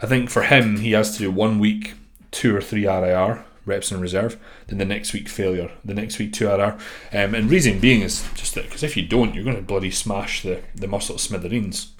I 0.00 0.06
think 0.06 0.30
for 0.30 0.42
him 0.42 0.78
he 0.78 0.92
has 0.92 1.12
to 1.12 1.18
do 1.18 1.30
one 1.30 1.58
week 1.58 1.94
two 2.30 2.56
or 2.56 2.60
three 2.60 2.86
RIR 2.86 3.44
reps 3.64 3.92
in 3.92 4.00
reserve, 4.00 4.36
then 4.66 4.78
the 4.78 4.84
next 4.84 5.12
week 5.12 5.28
failure, 5.28 5.70
the 5.84 5.94
next 5.94 6.18
week 6.18 6.32
two 6.32 6.48
RR. 6.48 6.76
Um, 7.12 7.34
and 7.34 7.50
reason 7.50 7.78
being 7.78 8.02
is 8.02 8.28
just 8.34 8.54
that 8.54 8.64
because 8.64 8.82
if 8.82 8.96
you 8.96 9.06
don't, 9.06 9.34
you're 9.34 9.44
going 9.44 9.56
to 9.56 9.62
bloody 9.62 9.90
smash 9.90 10.42
the, 10.42 10.60
the 10.74 10.88
muscle 10.88 11.18
smithereens. 11.18 11.92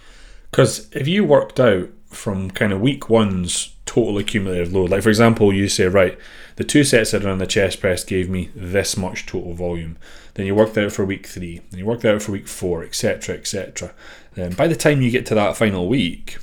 Because 0.50 0.88
if 0.92 1.08
you 1.08 1.24
worked 1.24 1.60
out 1.60 1.88
from 2.06 2.50
kind 2.50 2.72
of 2.72 2.80
week 2.80 3.08
one's 3.08 3.74
total 3.86 4.18
accumulated 4.18 4.72
load, 4.72 4.90
like 4.90 5.02
for 5.02 5.08
example, 5.08 5.52
you 5.52 5.68
say, 5.68 5.86
right, 5.86 6.18
the 6.56 6.64
two 6.64 6.84
sets 6.84 7.14
I 7.14 7.18
did 7.18 7.28
on 7.28 7.38
the 7.38 7.46
chest 7.46 7.80
press 7.80 8.04
gave 8.04 8.28
me 8.28 8.50
this 8.54 8.96
much 8.96 9.26
total 9.26 9.54
volume. 9.54 9.96
Then 10.34 10.46
you 10.46 10.54
worked 10.54 10.78
out 10.78 10.92
for 10.92 11.04
week 11.04 11.26
three, 11.26 11.60
then 11.70 11.78
you 11.78 11.86
worked 11.86 12.04
out 12.04 12.22
for 12.22 12.32
week 12.32 12.48
four, 12.48 12.82
etc., 12.82 13.34
etc. 13.36 13.92
Then 14.34 14.54
by 14.54 14.66
the 14.66 14.76
time 14.76 15.02
you 15.02 15.10
get 15.10 15.26
to 15.26 15.34
that 15.34 15.56
final 15.56 15.88
week, 15.88 16.38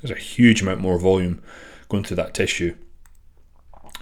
there's 0.00 0.16
a 0.16 0.20
huge 0.20 0.62
amount 0.62 0.80
more 0.80 0.98
volume 0.98 1.42
going 1.88 2.04
through 2.04 2.16
that 2.16 2.34
tissue. 2.34 2.76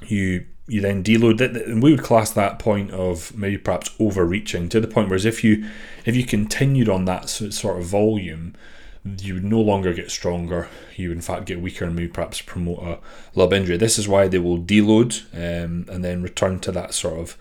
You 0.06 0.47
you 0.66 0.80
then 0.80 1.02
deload 1.02 1.40
it, 1.40 1.56
and 1.56 1.82
we 1.82 1.90
would 1.90 2.02
class 2.02 2.30
that 2.30 2.59
point 2.59 2.92
of 2.92 3.37
maybe 3.37 3.59
perhaps 3.59 3.90
overreaching 3.99 4.68
to 4.68 4.80
the 4.80 4.87
point 4.87 5.09
whereas 5.09 5.25
if 5.25 5.42
you 5.42 5.68
if 6.04 6.14
you 6.14 6.25
continued 6.25 6.88
on 6.88 7.06
that 7.06 7.28
sort 7.28 7.78
of 7.78 7.85
volume, 7.85 8.54
you 9.04 9.35
would 9.35 9.44
no 9.44 9.61
longer 9.61 9.92
get 9.92 10.11
stronger. 10.11 10.68
You 10.97 11.09
would 11.09 11.18
in 11.18 11.23
fact 11.23 11.47
get 11.47 11.61
weaker 11.61 11.87
and 11.87 11.97
maybe 11.97 12.09
perhaps 12.09 12.40
promote 12.42 12.82
a 12.82 12.99
lob 13.35 13.52
injury. 13.52 13.78
This 13.78 13.99
is 13.99 14.06
why 14.06 14.28
they 14.28 14.38
will 14.38 14.59
deload 14.59 15.25
um, 15.35 15.87
and 15.88 16.04
then 16.04 16.23
return 16.23 16.61
to 16.61 16.73
that 16.73 16.94
sort 16.94 17.18
of 17.18 17.37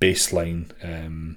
baseline 0.00 0.72
um, 0.82 1.36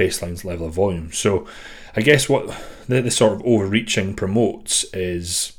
baseline's 0.00 0.44
level 0.44 0.66
of 0.66 0.74
volume. 0.74 1.12
So 1.12 1.46
I 1.94 2.00
guess 2.00 2.28
what 2.28 2.44
the, 2.88 3.02
the 3.02 3.10
sort 3.10 3.34
of 3.34 3.42
overreaching 3.44 4.14
promotes 4.14 4.84
is 4.94 5.52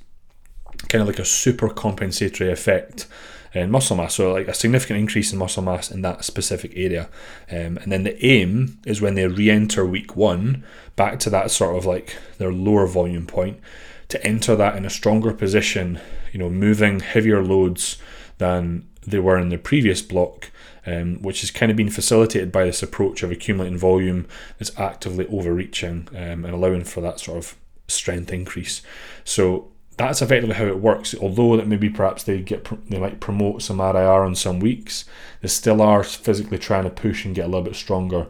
kind 0.89 1.01
of 1.01 1.07
like 1.07 1.19
a 1.19 1.25
super 1.25 1.69
compensatory 1.69 2.51
effect 2.51 3.07
in 3.53 3.69
muscle 3.69 3.98
mass. 3.98 4.15
So 4.15 4.31
like 4.31 4.48
a 4.48 4.53
significant 4.53 5.00
increase 5.00 5.31
in 5.31 5.38
muscle 5.38 5.63
mass 5.63 5.91
in 5.91 6.01
that 6.01 6.25
specific 6.25 6.71
area. 6.75 7.10
Um, 7.51 7.77
and 7.81 7.91
then 7.91 8.03
the 8.03 8.25
aim 8.25 8.79
is 8.86 9.01
when 9.01 9.15
they 9.15 9.27
re-enter 9.27 9.86
week 9.86 10.15
one 10.15 10.63
back 10.95 11.19
to 11.19 11.29
that 11.29 11.51
sort 11.51 11.75
of 11.77 11.86
like 11.86 12.17
their 12.38 12.53
lower 12.53 12.88
volume 12.88 13.27
point 13.27 13.60
to 14.07 14.25
enter 14.25 14.55
that 14.55 14.75
in 14.75 14.86
a 14.86 14.89
stronger 14.89 15.33
position, 15.33 16.00
you 16.31 16.39
know, 16.39 16.50
moving 16.50 17.00
heavier 17.01 17.43
loads 17.43 17.98
than 18.38 18.88
they 19.05 19.19
were 19.19 19.38
in 19.38 19.50
the 19.50 19.57
previous 19.57 20.01
block, 20.01 20.50
um, 20.85 21.21
which 21.21 21.41
has 21.41 21.51
kind 21.51 21.71
of 21.71 21.77
been 21.77 21.89
facilitated 21.89 22.51
by 22.51 22.65
this 22.65 22.81
approach 22.81 23.23
of 23.23 23.31
accumulating 23.31 23.77
volume 23.77 24.27
that's 24.57 24.77
actively 24.79 25.27
overreaching 25.27 26.07
um, 26.11 26.45
and 26.45 26.53
allowing 26.53 26.83
for 26.83 27.01
that 27.01 27.19
sort 27.19 27.38
of 27.38 27.55
strength 27.88 28.31
increase. 28.31 28.81
So 29.23 29.71
that's 29.97 30.21
effectively 30.21 30.55
how 30.55 30.65
it 30.65 30.79
works. 30.79 31.13
Although 31.15 31.57
that 31.57 31.67
maybe 31.67 31.89
perhaps 31.89 32.23
they 32.23 32.39
get 32.39 32.67
they 32.89 33.00
might 33.00 33.19
promote 33.19 33.61
some 33.61 33.81
RIR 33.81 34.23
on 34.23 34.35
some 34.35 34.59
weeks, 34.59 35.05
they 35.41 35.47
still 35.47 35.81
are 35.81 36.03
physically 36.03 36.57
trying 36.57 36.85
to 36.85 36.89
push 36.89 37.25
and 37.25 37.35
get 37.35 37.45
a 37.45 37.47
little 37.47 37.63
bit 37.63 37.75
stronger 37.75 38.27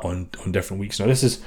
on 0.00 0.30
on 0.44 0.52
different 0.52 0.80
weeks. 0.80 1.00
Now 1.00 1.06
this 1.06 1.22
is 1.22 1.42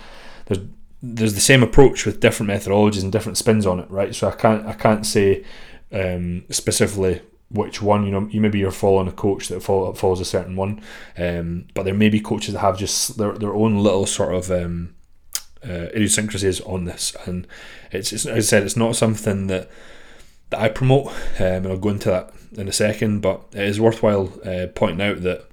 there's 0.48 0.60
there's 1.01 1.34
the 1.34 1.41
same 1.41 1.63
approach 1.63 2.06
with 2.06 2.20
different 2.20 2.51
methodologies 2.51 3.03
and 3.03 3.12
different 3.12 3.38
spins 3.38 3.65
on 3.65 3.80
it, 3.80 3.89
right? 3.89 4.13
So 4.13 4.27
I 4.27 4.36
can't 4.36 4.65
I 4.65 4.74
can't 4.74 5.06
say 5.06 5.44
um, 5.91 6.44
specifically 6.50 7.22
which 7.53 7.81
one 7.81 8.05
you 8.05 8.12
know 8.12 8.27
you 8.31 8.39
maybe 8.39 8.60
you're 8.60 8.72
following 8.72 9.08
a 9.08 9.12
coach 9.12 9.48
that 9.48 9.62
follow, 9.62 9.93
follows 9.93 10.20
a 10.20 10.25
certain 10.25 10.55
one 10.55 10.81
um, 11.17 11.65
but 11.74 11.84
there 11.84 11.93
may 11.93 12.10
be 12.10 12.20
coaches 12.20 12.53
that 12.53 12.60
have 12.60 12.77
just 12.77 13.17
their, 13.17 13.34
their 13.34 13.53
own 13.53 13.77
little 13.77 14.05
sort 14.05 14.34
of 14.34 14.50
um, 14.51 14.96
uh, 15.63 15.89
idiosyncrasies 15.93 16.62
on 16.62 16.86
this, 16.86 17.15
and 17.25 17.48
it's, 17.91 18.12
it's, 18.12 18.25
as 18.25 18.46
I 18.46 18.50
said, 18.50 18.63
it's 18.63 18.77
not 18.77 18.96
something 18.96 19.48
that 19.48 19.70
that 20.50 20.60
I 20.60 20.70
promote, 20.70 21.08
um, 21.08 21.13
and 21.39 21.67
I'll 21.67 21.77
go 21.77 21.89
into 21.89 22.10
that 22.10 22.34
in 22.53 22.67
a 22.67 22.74
second. 22.74 23.22
But 23.22 23.43
it 23.53 23.63
is 23.63 23.79
worthwhile 23.79 24.34
uh, 24.46 24.67
pointing 24.74 25.05
out 25.05 25.22
that 25.22 25.50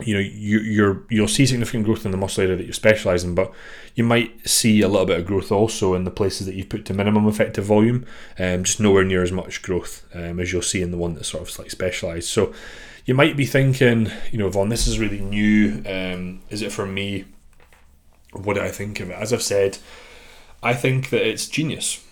you 0.00 0.14
know 0.14 0.20
you 0.20 0.60
you're 0.60 1.02
you'll 1.08 1.28
see 1.28 1.46
significant 1.46 1.84
growth 1.84 2.04
in 2.04 2.12
the 2.12 2.16
muscle 2.16 2.42
area 2.42 2.56
that 2.56 2.66
you 2.66 2.72
specialise 2.72 3.24
in, 3.24 3.34
but 3.34 3.52
you 3.94 4.04
might 4.04 4.48
see 4.48 4.80
a 4.80 4.88
little 4.88 5.06
bit 5.06 5.18
of 5.18 5.26
growth 5.26 5.50
also 5.50 5.94
in 5.94 6.04
the 6.04 6.10
places 6.10 6.46
that 6.46 6.54
you've 6.54 6.68
put 6.68 6.84
to 6.84 6.94
minimum 6.94 7.26
effective 7.26 7.64
volume, 7.64 8.06
um, 8.38 8.64
just 8.64 8.80
nowhere 8.80 9.04
near 9.04 9.22
as 9.22 9.32
much 9.32 9.62
growth 9.62 10.06
um, 10.14 10.38
as 10.38 10.52
you'll 10.52 10.62
see 10.62 10.82
in 10.82 10.90
the 10.90 10.98
one 10.98 11.14
that's 11.14 11.28
sort 11.28 11.48
of 11.48 11.58
like 11.58 11.70
specialised. 11.70 12.28
So 12.28 12.54
you 13.06 13.14
might 13.14 13.36
be 13.36 13.46
thinking, 13.46 14.10
you 14.30 14.38
know, 14.38 14.48
Vaughn, 14.48 14.68
this 14.68 14.86
is 14.86 14.98
really 14.98 15.20
new. 15.20 15.82
Um, 15.86 16.42
is 16.50 16.62
it 16.62 16.72
for 16.72 16.86
me? 16.86 17.24
what 18.32 18.54
do 18.54 18.60
I 18.60 18.70
think 18.70 19.00
of 19.00 19.10
it? 19.10 19.14
As 19.14 19.32
I've 19.32 19.42
said, 19.42 19.78
I 20.62 20.74
think 20.74 21.10
that 21.10 21.26
it's 21.26 21.48
genius. 21.48 22.04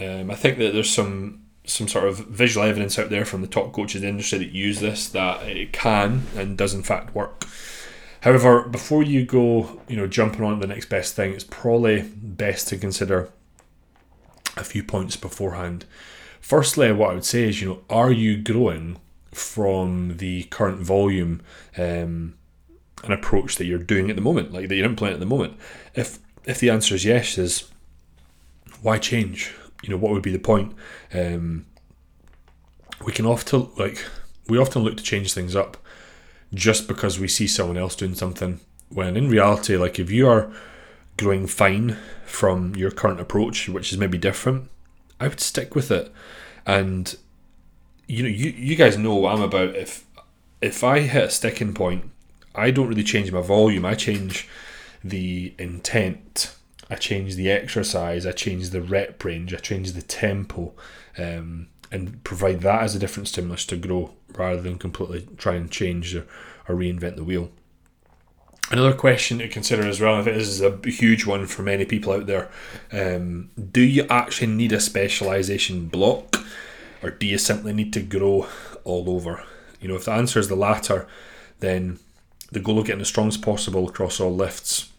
Um, 0.00 0.30
I 0.30 0.34
think 0.34 0.58
that 0.58 0.72
there's 0.72 0.92
some 0.92 1.41
some 1.64 1.88
sort 1.88 2.04
of 2.04 2.18
visual 2.26 2.66
evidence 2.66 2.98
out 2.98 3.10
there 3.10 3.24
from 3.24 3.40
the 3.40 3.46
top 3.46 3.72
coaches 3.72 3.96
in 3.96 4.02
the 4.02 4.08
industry 4.08 4.38
that 4.38 4.50
use 4.50 4.80
this 4.80 5.08
that 5.08 5.46
it 5.46 5.72
can 5.72 6.26
and 6.36 6.58
does 6.58 6.74
in 6.74 6.82
fact 6.82 7.14
work. 7.14 7.44
However, 8.22 8.62
before 8.62 9.02
you 9.02 9.24
go, 9.24 9.80
you 9.88 9.96
know, 9.96 10.06
jumping 10.06 10.44
on 10.44 10.54
to 10.54 10.60
the 10.66 10.72
next 10.72 10.88
best 10.88 11.14
thing, 11.14 11.32
it's 11.32 11.44
probably 11.44 12.02
best 12.02 12.68
to 12.68 12.78
consider 12.78 13.30
a 14.56 14.64
few 14.64 14.82
points 14.82 15.16
beforehand. 15.16 15.84
Firstly, 16.40 16.92
what 16.92 17.10
I 17.10 17.14
would 17.14 17.24
say 17.24 17.48
is, 17.48 17.60
you 17.60 17.68
know, 17.68 17.80
are 17.90 18.12
you 18.12 18.36
growing 18.36 18.98
from 19.32 20.18
the 20.18 20.44
current 20.44 20.80
volume 20.80 21.40
um, 21.76 22.34
an 23.02 23.12
approach 23.12 23.56
that 23.56 23.64
you're 23.64 23.78
doing 23.78 24.10
at 24.10 24.16
the 24.16 24.22
moment, 24.22 24.52
like 24.52 24.68
that 24.68 24.74
you're 24.76 24.86
implementing 24.86 25.16
at 25.16 25.20
the 25.20 25.34
moment? 25.34 25.56
If 25.94 26.18
if 26.44 26.58
the 26.58 26.70
answer 26.70 26.94
is 26.94 27.04
yes, 27.04 27.38
is 27.38 27.70
why 28.82 28.98
change? 28.98 29.54
You 29.82 29.90
know, 29.90 29.96
what 29.96 30.12
would 30.12 30.22
be 30.22 30.32
the 30.32 30.38
point? 30.38 30.74
Um, 31.12 31.66
we 33.04 33.12
can 33.12 33.26
often 33.26 33.68
like 33.76 34.04
we 34.48 34.58
often 34.58 34.82
look 34.82 34.96
to 34.96 35.02
change 35.02 35.32
things 35.32 35.56
up 35.56 35.76
just 36.54 36.86
because 36.86 37.18
we 37.18 37.28
see 37.28 37.46
someone 37.46 37.76
else 37.76 37.96
doing 37.96 38.14
something. 38.14 38.60
When 38.88 39.16
in 39.16 39.28
reality, 39.28 39.76
like 39.76 39.98
if 39.98 40.10
you 40.10 40.28
are 40.28 40.52
growing 41.16 41.46
fine 41.46 41.96
from 42.24 42.76
your 42.76 42.90
current 42.90 43.20
approach, 43.20 43.68
which 43.68 43.92
is 43.92 43.98
maybe 43.98 44.18
different, 44.18 44.68
I 45.18 45.28
would 45.28 45.40
stick 45.40 45.74
with 45.74 45.90
it. 45.90 46.12
And 46.66 47.14
you 48.06 48.22
know, 48.22 48.28
you 48.28 48.50
you 48.50 48.76
guys 48.76 48.96
know 48.96 49.14
what 49.14 49.34
I'm 49.34 49.42
about. 49.42 49.74
If 49.74 50.04
if 50.60 50.84
I 50.84 51.00
hit 51.00 51.24
a 51.24 51.30
sticking 51.30 51.74
point 51.74 52.12
I 52.54 52.70
don't 52.70 52.88
really 52.88 53.02
change 53.02 53.32
my 53.32 53.40
volume. 53.40 53.84
I 53.84 53.94
change 53.94 54.48
the 55.02 55.54
intent. 55.58 56.54
I 56.92 56.96
change 56.96 57.36
the 57.36 57.50
exercise. 57.50 58.26
I 58.26 58.32
change 58.32 58.68
the 58.68 58.82
rep 58.82 59.24
range. 59.24 59.54
I 59.54 59.56
change 59.56 59.92
the 59.92 60.02
tempo, 60.02 60.74
um, 61.16 61.68
and 61.90 62.22
provide 62.22 62.60
that 62.60 62.82
as 62.82 62.94
a 62.94 62.98
different 62.98 63.28
stimulus 63.28 63.64
to 63.66 63.78
grow 63.78 64.12
rather 64.36 64.60
than 64.60 64.78
completely 64.78 65.26
try 65.38 65.54
and 65.54 65.70
change 65.70 66.14
or, 66.14 66.26
or 66.68 66.74
reinvent 66.74 67.16
the 67.16 67.24
wheel. 67.24 67.50
Another 68.70 68.92
question 68.92 69.38
to 69.38 69.48
consider 69.48 69.86
as 69.86 70.00
well, 70.00 70.16
I 70.16 70.22
think 70.22 70.36
this 70.36 70.48
is 70.48 70.60
a 70.60 70.78
huge 70.84 71.24
one 71.24 71.46
for 71.46 71.62
many 71.62 71.86
people 71.86 72.12
out 72.12 72.26
there. 72.26 72.50
Um, 72.92 73.50
do 73.70 73.80
you 73.80 74.06
actually 74.10 74.48
need 74.48 74.72
a 74.72 74.80
specialization 74.80 75.88
block, 75.88 76.36
or 77.02 77.10
do 77.10 77.26
you 77.26 77.38
simply 77.38 77.72
need 77.72 77.94
to 77.94 78.02
grow 78.02 78.48
all 78.84 79.08
over? 79.08 79.44
You 79.80 79.88
know, 79.88 79.96
if 79.96 80.04
the 80.04 80.12
answer 80.12 80.38
is 80.38 80.48
the 80.48 80.56
latter, 80.56 81.06
then 81.60 82.00
the 82.50 82.60
goal 82.60 82.78
of 82.78 82.86
getting 82.86 83.00
as 83.00 83.08
strong 83.08 83.28
as 83.28 83.38
possible 83.38 83.88
across 83.88 84.20
all 84.20 84.34
lifts 84.34 84.91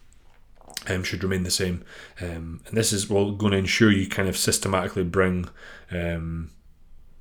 um, 0.87 1.03
should 1.03 1.23
remain 1.23 1.43
the 1.43 1.51
same. 1.51 1.83
Um, 2.21 2.61
and 2.67 2.77
this 2.77 2.93
is 2.93 3.09
well 3.09 3.31
going 3.31 3.51
to 3.51 3.57
ensure 3.57 3.91
you 3.91 4.07
kind 4.07 4.27
of 4.29 4.37
systematically 4.37 5.03
bring 5.03 5.49
um, 5.91 6.51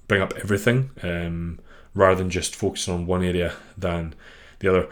bring 0.09 0.23
up 0.23 0.35
everything 0.37 0.91
um, 1.03 1.59
rather 1.95 2.17
than 2.17 2.31
just 2.31 2.57
focusing 2.57 2.95
on 2.95 3.07
one 3.07 3.25
area 3.25 3.55
than 3.77 4.15
the 4.59 4.69
other. 4.69 4.89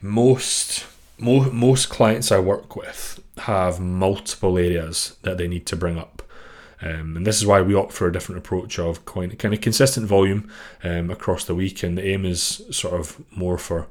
Most 0.00 0.86
mo- 1.18 1.50
most 1.50 1.88
clients 1.88 2.30
I 2.30 2.38
work 2.38 2.76
with 2.76 3.20
have 3.38 3.80
multiple 3.80 4.58
areas 4.58 5.16
that 5.22 5.38
they 5.38 5.48
need 5.48 5.66
to 5.66 5.76
bring 5.76 5.98
up. 5.98 6.22
Um, 6.82 7.16
and 7.16 7.26
this 7.26 7.36
is 7.36 7.46
why 7.46 7.62
we 7.62 7.74
opt 7.74 7.92
for 7.92 8.06
a 8.06 8.12
different 8.12 8.38
approach 8.38 8.78
of 8.78 9.06
kind 9.06 9.32
of 9.32 9.60
consistent 9.60 10.06
volume 10.06 10.50
um, 10.82 11.10
across 11.10 11.44
the 11.44 11.54
week. 11.54 11.82
And 11.82 11.96
the 11.96 12.06
aim 12.06 12.26
is 12.26 12.62
sort 12.70 12.94
of 12.94 13.22
more 13.34 13.56
for 13.56 13.86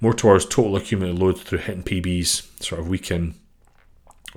more 0.00 0.12
towards 0.12 0.44
total 0.44 0.76
accumulated 0.76 1.18
load 1.18 1.40
through 1.40 1.60
hitting 1.60 1.82
PBs 1.82 2.62
sort 2.62 2.80
of 2.80 2.88
week 2.88 3.10
in, 3.10 3.34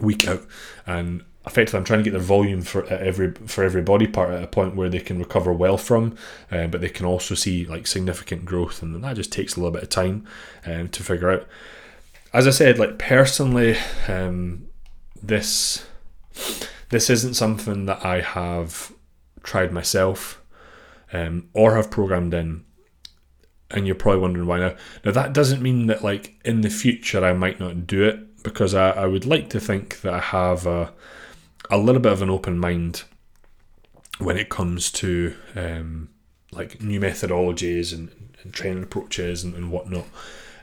week 0.01 0.27
out. 0.27 0.46
And 0.86 1.24
effectively 1.46 1.79
I'm 1.79 1.84
trying 1.84 2.00
to 2.00 2.03
get 2.03 2.12
their 2.12 2.22
volume 2.22 2.62
for 2.62 2.86
every 2.86 3.32
for 3.32 3.63
every 3.63 3.82
body 3.82 4.08
part 4.08 4.32
at 4.32 4.44
a 4.44 4.48
point 4.48 4.75
where 4.75 4.89
they 4.89 5.00
can 5.00 5.20
recover 5.20 5.53
well 5.53 5.77
from, 5.77 6.15
uh, 6.51 6.68
but 6.68 6.82
they 6.82 6.89
can 6.89 7.06
also 7.06 7.36
see 7.36 7.65
like 7.65 7.88
significant 7.88 8.46
growth, 8.46 8.82
and 8.82 9.03
that 9.03 9.15
just 9.15 9.32
takes 9.32 9.56
a 9.56 9.60
little 9.60 9.72
bit 9.72 9.84
of 9.84 9.89
time 9.89 10.25
um, 10.65 10.89
to 10.89 11.03
figure 11.03 11.32
out. 11.32 11.48
As 12.34 12.46
I 12.46 12.51
said, 12.51 12.77
like 12.77 13.00
personally, 13.00 13.77
um, 14.08 14.68
this 15.22 15.86
this 16.89 17.10
isn't 17.10 17.36
something 17.36 17.86
that 17.86 18.06
I 18.06 18.22
have 18.22 18.91
tried 19.44 19.72
myself 19.72 20.41
um, 21.13 21.50
or 21.53 21.75
have 21.75 21.91
programmed 21.91 22.34
in. 22.34 22.65
And 23.72 23.86
you're 23.86 23.96
probably 23.96 24.22
wondering 24.22 24.48
why 24.48 24.60
now. 24.60 24.75
Now 25.06 25.12
that 25.12 25.34
doesn't 25.34 25.62
mean 25.62 25.86
that 25.88 26.03
like 26.03 26.39
in 26.44 26.62
the 26.62 26.72
future 26.72 27.24
I 27.24 27.34
might 27.34 27.60
not 27.60 27.86
do 27.86 28.03
it 28.03 28.20
because 28.43 28.74
I, 28.74 28.91
I 28.91 29.05
would 29.05 29.25
like 29.25 29.50
to 29.51 29.60
think 29.60 30.01
that 30.01 30.13
I 30.13 30.19
have 30.19 30.65
a 30.65 30.93
a 31.69 31.77
little 31.77 32.01
bit 32.01 32.12
of 32.12 32.22
an 32.22 32.29
open 32.29 32.58
mind 32.58 33.03
when 34.17 34.38
it 34.38 34.50
comes 34.50 34.91
to 34.91 35.36
um, 35.55 36.10
like 36.51 36.81
new 36.81 37.00
methodologies 37.00 37.93
and, 37.93 38.10
and 38.43 38.53
training 38.53 38.84
approaches 38.84 39.43
and, 39.43 39.53
and 39.55 39.72
whatnot. 39.72 40.05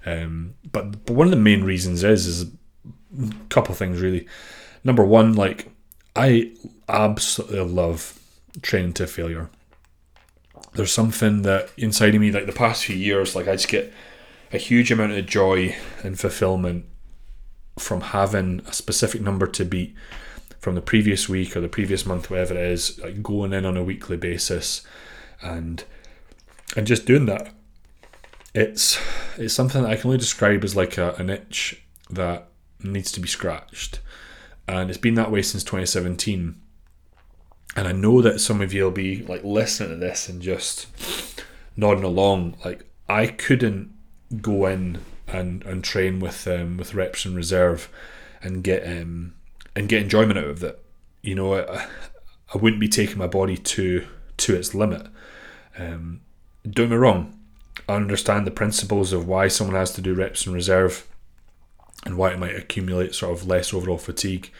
Um, 0.05 0.55
but, 0.71 1.05
but 1.05 1.15
one 1.15 1.27
of 1.27 1.31
the 1.31 1.37
main 1.37 1.65
reasons 1.65 2.05
is 2.05 2.27
is 2.27 2.43
a 2.43 2.49
couple 3.49 3.73
of 3.73 3.79
things 3.79 4.01
really. 4.01 4.27
Number 4.85 5.05
one, 5.05 5.35
like 5.35 5.71
I 6.15 6.53
absolutely 6.89 7.61
love 7.61 8.19
training 8.63 8.95
to 8.95 9.07
failure. 9.07 9.51
There's 10.75 10.93
something 10.93 11.43
that 11.43 11.71
inside 11.77 12.15
of 12.15 12.21
me, 12.21 12.31
like 12.31 12.47
the 12.47 12.53
past 12.53 12.85
few 12.85 12.97
years, 12.97 13.35
like 13.35 13.49
I 13.49 13.53
just 13.53 13.69
get 13.69 13.93
a 14.53 14.59
huge 14.59 14.93
amount 14.93 15.13
of 15.13 15.27
joy 15.27 15.75
and 16.03 16.19
fulfillment 16.19 16.85
from 17.79 18.01
having 18.01 18.61
a 18.67 18.73
specific 18.73 19.21
number 19.21 19.47
to 19.47 19.65
beat 19.65 19.95
from 20.61 20.75
the 20.75 20.83
previous 20.83 21.29
week 21.29 21.57
or 21.57 21.61
the 21.61 21.69
previous 21.69 22.07
month, 22.07 22.31
whatever 22.31 22.55
it 22.55 22.61
is, 22.73 22.99
like 23.01 23.23
going 23.23 23.53
in 23.53 23.65
on 23.65 23.77
a 23.77 23.85
weekly 23.85 24.17
basis 24.17 24.83
and 25.43 25.85
and 26.77 26.87
just 26.87 27.07
doing 27.07 27.27
that. 27.27 27.53
It's 28.55 28.99
it's 29.37 29.55
something 29.55 29.83
that 29.83 29.91
I 29.91 29.97
can 29.97 30.09
only 30.09 30.19
describe 30.19 30.65
as 30.65 30.75
like 30.75 30.99
a, 30.99 31.15
an 31.15 31.31
itch 31.31 31.83
that 32.11 32.49
needs 32.83 33.13
to 33.13 33.21
be 33.21 33.29
scratched. 33.29 34.01
And 34.67 34.91
it's 34.91 34.99
been 34.99 35.15
that 35.15 35.31
way 35.31 35.43
since 35.43 35.63
2017. 35.63 36.61
And 37.77 37.87
I 37.87 37.93
know 37.93 38.23
that 38.23 38.41
some 38.41 38.61
of 38.61 38.73
you 38.73 38.85
will 38.85 38.91
be 38.91 39.23
like 39.23 39.45
listening 39.45 39.91
to 39.91 39.97
this 39.97 40.29
and 40.29 40.41
just 40.41 40.87
nodding 41.77 42.05
along. 42.05 42.57
Like 42.65 42.85
I 43.09 43.27
couldn't 43.27 43.93
go 44.41 44.67
in 44.67 44.99
and, 45.29 45.65
and 45.65 45.83
train 45.83 46.21
with 46.21 46.47
um, 46.47 46.77
with 46.77 46.95
reps 46.95 47.25
and 47.25 47.37
reserve 47.37 47.89
and 48.43 48.63
get 48.63 48.87
um, 48.87 49.35
and 49.75 49.89
get 49.89 50.03
enjoyment 50.03 50.39
out 50.39 50.45
of 50.45 50.65
it. 50.65 50.83
You 51.23 51.35
know, 51.35 51.55
I, 51.55 51.87
I 52.55 52.59
wouldn't 52.59 52.81
be 52.81 52.89
taking 52.89 53.19
my 53.19 53.27
body 53.27 53.57
to 53.57 54.07
to 54.39 54.55
its 54.55 54.75
limit. 54.75 55.07
Um, 55.79 56.21
don't 56.69 56.91
me 56.91 56.97
wrong, 56.97 57.39
I 57.89 57.95
understand 57.95 58.47
the 58.47 58.51
principles 58.51 59.13
of 59.13 59.29
why 59.29 59.49
someone 59.49 59.77
has 59.77 59.93
to 59.93 60.01
do 60.01 60.15
reps 60.15 60.47
and 60.47 60.55
reserve 60.55 61.07
and 62.05 62.17
why 62.17 62.33
it 62.33 62.39
might 62.39 62.57
accumulate 62.57 63.15
sort 63.15 63.37
of 63.37 63.47
less 63.47 63.73
overall 63.73 63.99
fatigue, 63.99 64.51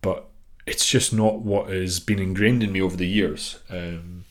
but 0.00 0.26
it's 0.66 0.88
just 0.88 1.12
not 1.12 1.40
what 1.40 1.68
has 1.70 2.00
been 2.00 2.18
ingrained 2.18 2.62
in 2.62 2.72
me 2.72 2.80
over 2.80 2.96
the 2.96 3.06
years. 3.06 3.58
Um, 3.68 4.24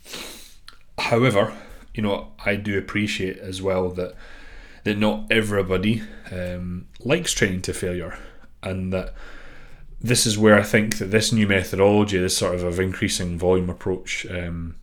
however, 0.97 1.53
you 1.93 2.03
know, 2.03 2.31
I 2.45 2.55
do 2.55 2.77
appreciate 2.77 3.37
as 3.37 3.61
well 3.61 3.89
that 3.91 4.15
that 4.83 4.97
not 4.97 5.25
everybody 5.31 6.03
um, 6.31 6.87
likes 6.99 7.33
training 7.33 7.61
to 7.63 7.73
failure, 7.73 8.17
and 8.63 8.93
that 8.93 9.13
this 10.01 10.25
is 10.25 10.37
where 10.37 10.57
I 10.57 10.63
think 10.63 10.97
that 10.97 11.11
this 11.11 11.31
new 11.31 11.47
methodology, 11.47 12.17
this 12.17 12.37
sort 12.37 12.55
of, 12.55 12.63
of 12.63 12.79
increasing 12.79 13.37
volume 13.37 13.69
approach 13.69 14.25
um, 14.29 14.75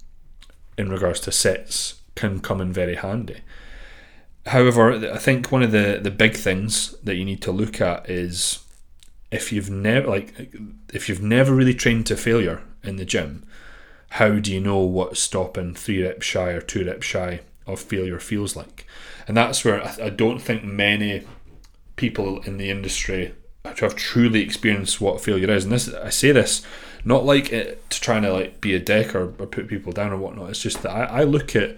in 0.76 0.90
regards 0.90 1.20
to 1.20 1.32
sets, 1.32 2.00
can 2.14 2.40
come 2.40 2.60
in 2.60 2.72
very 2.72 2.96
handy. 2.96 3.38
However, 4.46 5.12
I 5.12 5.18
think 5.18 5.50
one 5.50 5.62
of 5.62 5.72
the, 5.72 5.98
the 6.00 6.10
big 6.10 6.34
things 6.34 6.94
that 7.02 7.16
you 7.16 7.24
need 7.24 7.42
to 7.42 7.52
look 7.52 7.80
at 7.80 8.08
is 8.08 8.60
if 9.30 9.52
you've 9.52 9.70
never 9.70 10.08
like 10.08 10.54
if 10.92 11.08
you've 11.08 11.22
never 11.22 11.52
really 11.52 11.74
trained 11.74 12.06
to 12.06 12.16
failure 12.16 12.62
in 12.84 12.96
the 12.96 13.04
gym, 13.04 13.44
how 14.10 14.38
do 14.38 14.52
you 14.52 14.60
know 14.60 14.78
what 14.78 15.16
stopping 15.16 15.74
three 15.74 16.02
reps 16.02 16.24
shy 16.24 16.50
or 16.50 16.60
two 16.60 16.84
reps 16.84 17.06
shy 17.06 17.40
of 17.66 17.80
failure 17.80 18.20
feels 18.20 18.56
like? 18.56 18.86
And 19.26 19.36
that's 19.36 19.64
where 19.64 19.82
I, 19.82 19.96
I 20.04 20.10
don't 20.10 20.38
think 20.38 20.64
many 20.64 21.26
people 21.96 22.40
in 22.42 22.58
the 22.58 22.70
industry 22.70 23.34
have 23.64 23.96
truly 23.96 24.40
experienced 24.42 25.00
what 25.00 25.20
failure 25.20 25.50
is. 25.50 25.64
And 25.64 25.72
this, 25.72 25.92
I 25.92 26.10
say 26.10 26.32
this 26.32 26.62
not 27.04 27.24
like 27.24 27.52
it 27.52 27.88
to 27.90 28.00
trying 28.00 28.22
to 28.22 28.32
like 28.32 28.60
be 28.60 28.74
a 28.74 28.80
dick 28.80 29.14
or, 29.14 29.32
or 29.38 29.46
put 29.46 29.68
people 29.68 29.92
down 29.92 30.12
or 30.12 30.16
whatnot. 30.16 30.50
It's 30.50 30.62
just 30.62 30.82
that 30.82 30.90
I, 30.90 31.20
I 31.20 31.24
look 31.24 31.54
at 31.54 31.76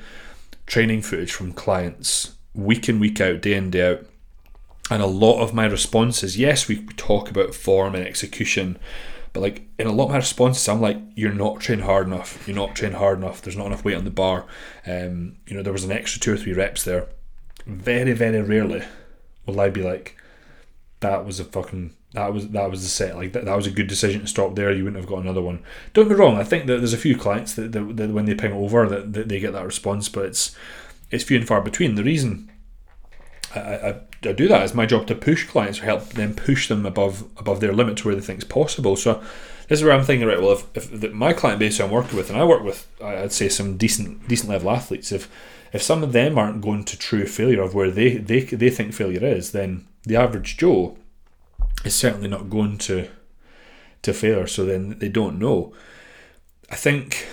training 0.67 1.03
footage 1.03 1.33
from 1.33 1.53
clients 1.53 2.35
week 2.55 2.89
in 2.89 2.99
week 2.99 3.21
out, 3.21 3.43
day 3.43 3.55
in 3.55 3.71
day 3.71 3.93
out, 3.93 4.07
and 4.91 5.03
a 5.03 5.07
lot 5.07 5.43
of 5.43 5.53
my 5.53 5.67
responses, 5.67 6.39
yes, 6.39 6.67
we 6.67 6.85
talk 6.97 7.31
about 7.31 7.55
form 7.55 7.95
and 7.95 8.07
execution, 8.07 8.79
but 9.33 9.41
like 9.41 9.63
in 9.79 9.87
a 9.87 9.93
lot 9.93 10.05
of 10.05 10.11
my 10.11 10.17
responses, 10.17 10.69
I'm 10.69 10.81
like, 10.81 10.99
you're 11.15 11.33
not 11.33 11.61
trained 11.61 11.83
hard 11.83 12.07
enough. 12.07 12.47
You're 12.47 12.57
not 12.57 12.75
trained 12.75 12.97
hard 12.97 13.19
enough. 13.19 13.43
There's 13.43 13.57
not 13.57 13.67
enough 13.67 13.85
weight 13.85 13.97
on 13.97 14.05
the 14.05 14.11
bar. 14.11 14.47
Um, 14.87 15.37
you 15.47 15.57
know, 15.57 15.63
there 15.63 15.73
was 15.73 15.85
an 15.85 15.93
extra 15.93 16.21
two 16.21 16.33
or 16.33 16.37
three 16.37 16.53
reps 16.53 16.85
there. 16.85 17.09
Very, 17.67 18.13
very 18.13 18.41
rarely 18.41 18.83
will 19.49 19.61
I 19.61 19.71
be 19.71 19.83
like, 19.83 20.17
that 21.01 21.25
was 21.25 21.41
a 21.41 21.45
fucking 21.45 21.95
that 22.13 22.33
was 22.33 22.49
that 22.49 22.71
was 22.71 22.83
the 22.83 22.89
set. 22.89 23.17
Like 23.17 23.33
that, 23.33 23.45
that 23.45 23.57
was 23.57 23.67
a 23.67 23.71
good 23.71 23.87
decision 23.87 24.23
to 24.23 24.27
stop 24.27 24.55
there. 24.55 24.73
You 24.73 24.85
wouldn't 24.85 25.01
have 25.01 25.11
got 25.11 25.23
another 25.23 25.43
one. 25.43 25.63
Don't 25.93 26.09
be 26.09 26.15
wrong. 26.15 26.37
I 26.37 26.45
think 26.45 26.67
that 26.67 26.79
there's 26.79 26.93
a 26.93 26.99
few 26.99 27.17
clients 27.17 27.55
that, 27.55 27.73
that, 27.73 27.97
that 27.97 28.11
when 28.11 28.25
they 28.25 28.35
ping 28.35 28.53
over 28.53 28.89
that, 28.89 29.13
that, 29.13 29.29
they 29.29 29.41
get 29.41 29.53
that 29.53 29.67
response, 29.67 30.09
but 30.09 30.27
it's 30.27 30.57
it's 31.11 31.25
few 31.25 31.39
and 31.39 31.47
far 31.47 31.61
between. 31.61 31.95
The 31.95 32.05
reason 32.05 32.51
I, 33.55 33.61
I, 33.61 34.01
I 34.25 34.33
do 34.33 34.49
that 34.49 34.65
is 34.65 34.75
my 34.75 34.87
job 34.87 35.07
to 35.07 35.15
push 35.15 35.47
clients 35.47 35.81
or 35.81 35.85
help 35.85 36.11
them 36.11 36.35
push 36.35 36.69
them 36.69 36.85
above 36.85 37.25
above 37.39 37.61
their 37.61 37.73
limits 37.73 38.05
where 38.05 38.15
they 38.15 38.21
think 38.21 38.41
is 38.41 38.45
possible. 38.45 38.97
So 38.97 39.23
this 39.69 39.81
is 39.81 39.85
where 39.85 39.93
I'm 39.93 40.05
thinking, 40.05 40.27
right? 40.27 40.41
Well, 40.41 40.53
if, 40.53 40.77
if 40.77 41.01
the, 41.01 41.11
my 41.11 41.33
client 41.33 41.59
base 41.59 41.79
I'm 41.79 41.91
working 41.91 42.17
with, 42.17 42.31
and 42.31 42.39
I 42.39 42.45
work 42.45 42.63
with, 42.63 42.87
I'd 43.03 43.33
say 43.33 43.49
some 43.49 43.77
decent 43.77 44.27
decent 44.29 44.51
level 44.51 44.71
athletes. 44.71 45.13
If 45.13 45.31
if 45.73 45.83
some 45.83 46.03
of 46.03 46.13
them 46.13 46.39
aren't 46.39 46.63
going 46.63 46.85
to 46.85 46.99
true 46.99 47.27
failure 47.27 47.63
of 47.63 47.75
where 47.75 47.91
they 47.91 48.17
they 48.17 48.41
they 48.41 48.71
think 48.71 48.95
failure 48.95 49.25
is, 49.25 49.53
then 49.53 49.87
the 50.05 50.17
average 50.17 50.57
Joe 50.57 50.97
is 51.85 51.95
certainly 51.95 52.29
not 52.29 52.51
going 52.51 52.79
to 52.79 53.09
to 54.03 54.13
failure. 54.13 54.47
So 54.47 54.65
then 54.65 54.99
they 54.99 55.09
don't 55.09 55.39
know. 55.39 55.75
I 56.71 56.77
think 56.77 57.27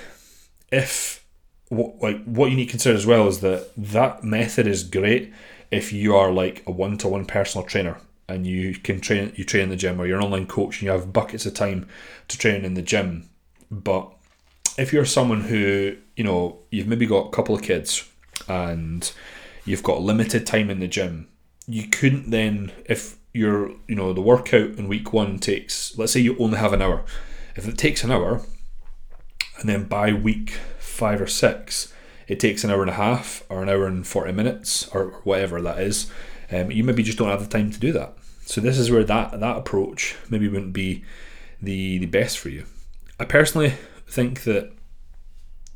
if 0.72 1.26
what 1.70 2.02
like 2.02 2.24
what 2.26 2.50
you 2.50 2.58
need 2.58 2.66
to 2.66 2.72
consider 2.72 2.96
as 2.96 3.06
well 3.06 3.28
is 3.28 3.40
that 3.40 3.72
that 3.78 4.24
method 4.24 4.68
is 4.68 4.84
great 4.84 5.34
if 5.72 5.92
you 5.92 6.16
are 6.16 6.32
like 6.32 6.64
a 6.68 6.72
one 6.72 6.98
to 7.00 7.08
one 7.08 7.26
personal 7.26 7.66
trainer 7.66 7.98
and 8.28 8.48
you 8.48 8.76
can 8.76 9.00
train 9.00 9.32
you 9.36 9.44
train 9.44 9.64
in 9.64 9.70
the 9.70 9.76
gym 9.76 10.00
or 10.00 10.08
you're 10.08 10.18
an 10.18 10.24
online 10.26 10.48
coach 10.48 10.80
and 10.80 10.84
you 10.84 10.92
have 10.92 11.14
buckets 11.14 11.46
of 11.46 11.54
time 11.54 11.88
to 12.28 12.38
train 12.38 12.66
in 12.66 12.74
the 12.74 12.82
gym. 12.82 13.30
But 13.70 14.12
if 14.78 14.92
you're 14.92 15.06
someone 15.06 15.42
who 15.42 15.96
you 16.16 16.24
know 16.24 16.60
you've 16.72 16.88
maybe 16.88 17.06
got 17.06 17.28
a 17.28 17.32
couple 17.32 17.56
of 17.56 17.62
kids 17.62 18.08
and 18.48 19.12
you've 19.66 19.84
got 19.84 20.02
limited 20.02 20.46
time 20.46 20.70
in 20.70 20.80
the 20.80 20.88
gym 20.88 21.28
you 21.68 21.88
couldn't 21.88 22.30
then 22.30 22.72
if 22.86 23.18
your 23.34 23.70
you 23.88 23.96
know 23.96 24.14
the 24.14 24.22
workout 24.22 24.72
in 24.78 24.88
week 24.88 25.12
one 25.14 25.40
takes 25.40 25.98
let's 25.98 26.14
say 26.14 26.20
you 26.20 26.38
only 26.38 26.58
have 26.58 26.74
an 26.74 26.82
hour 26.82 27.04
if 27.56 27.68
it 27.68 27.78
takes 27.78 28.04
an 28.04 28.12
hour 28.12 28.42
and 29.60 29.70
then 29.70 29.84
by 29.86 30.12
week 30.14 30.52
five 30.78 31.22
or 31.22 31.28
six 31.28 31.94
it 32.28 32.40
takes 32.40 32.64
an 32.64 32.72
hour 32.72 32.82
and 32.82 32.90
a 32.90 32.96
half 32.96 33.44
or 33.50 33.62
an 33.62 33.70
hour 33.70 33.86
and 33.86 34.06
40 34.06 34.32
minutes 34.32 34.88
or 34.90 35.12
whatever 35.24 35.62
that 35.62 35.80
is 35.80 36.12
um, 36.52 36.72
you 36.72 36.84
maybe 36.84 37.04
just 37.04 37.18
don't 37.18 37.30
have 37.30 37.42
the 37.44 37.58
time 37.58 37.72
to 37.72 37.80
do 37.80 37.92
that 37.92 38.16
so 38.46 38.62
this 38.62 38.78
is 38.78 38.92
where 38.92 39.04
that 39.04 39.40
that 39.40 39.58
approach 39.58 40.16
maybe 40.30 40.48
wouldn't 40.48 40.74
be 40.74 41.04
the 41.62 41.98
the 42.00 42.06
best 42.06 42.38
for 42.38 42.50
you 42.50 42.66
i 43.20 43.26
personally 43.26 43.74
think 44.08 44.44
that 44.44 44.72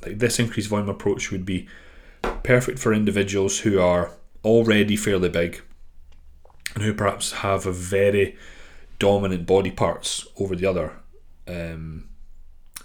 like 0.06 0.20
this 0.20 0.40
increased 0.40 0.70
volume 0.70 0.90
approach 0.90 1.32
would 1.32 1.46
be 1.46 1.68
perfect 2.44 2.80
for 2.80 2.94
individuals 2.94 3.60
who 3.60 3.80
are 3.80 4.12
already 4.44 4.96
fairly 4.96 5.30
big 5.30 5.62
and 6.76 6.84
who 6.84 6.94
perhaps 6.94 7.32
have 7.34 7.66
a 7.66 7.72
very 7.72 8.38
dominant 9.00 9.46
body 9.46 9.72
parts 9.72 10.28
over 10.38 10.56
the 10.56 10.66
other. 10.66 10.94
Um, 11.48 12.10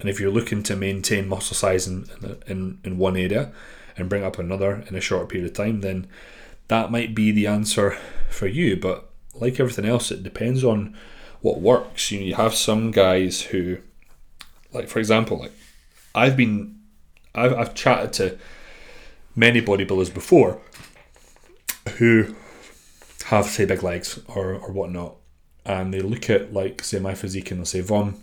and 0.00 0.08
if 0.08 0.20
you're 0.20 0.30
looking 0.30 0.62
to 0.64 0.76
maintain 0.76 1.28
muscle 1.28 1.54
size 1.54 1.86
in, 1.86 2.06
in, 2.46 2.78
in 2.84 2.98
one 2.98 3.16
area 3.16 3.52
and 3.96 4.08
bring 4.08 4.24
up 4.24 4.38
another 4.38 4.84
in 4.88 4.96
a 4.96 5.00
short 5.00 5.28
period 5.28 5.48
of 5.48 5.56
time, 5.56 5.80
then 5.80 6.06
that 6.68 6.90
might 6.90 7.14
be 7.14 7.30
the 7.30 7.46
answer 7.46 7.96
for 8.28 8.46
you. 8.46 8.76
But 8.76 9.08
like 9.34 9.60
everything 9.60 9.84
else, 9.84 10.10
it 10.10 10.22
depends 10.22 10.64
on 10.64 10.96
what 11.40 11.60
works. 11.60 12.10
You 12.10 12.20
know, 12.20 12.26
you 12.26 12.34
have 12.34 12.54
some 12.54 12.90
guys 12.90 13.42
who, 13.42 13.78
like 14.72 14.88
for 14.88 14.98
example, 14.98 15.38
like 15.38 15.52
I've 16.14 16.36
been, 16.36 16.80
I've, 17.34 17.54
I've 17.54 17.74
chatted 17.74 18.12
to 18.14 18.38
many 19.36 19.60
bodybuilders 19.60 20.12
before 20.12 20.60
who 21.98 22.34
have 23.26 23.46
say 23.46 23.64
big 23.64 23.82
legs 23.82 24.20
or, 24.28 24.54
or 24.54 24.72
whatnot 24.72 25.16
and 25.64 25.94
they 25.94 26.00
look 26.00 26.28
at 26.28 26.52
like 26.52 26.82
say 26.82 26.98
my 26.98 27.14
physique 27.14 27.50
and 27.50 27.60
they'll 27.60 27.66
say 27.66 27.80
Vaughn 27.80 28.14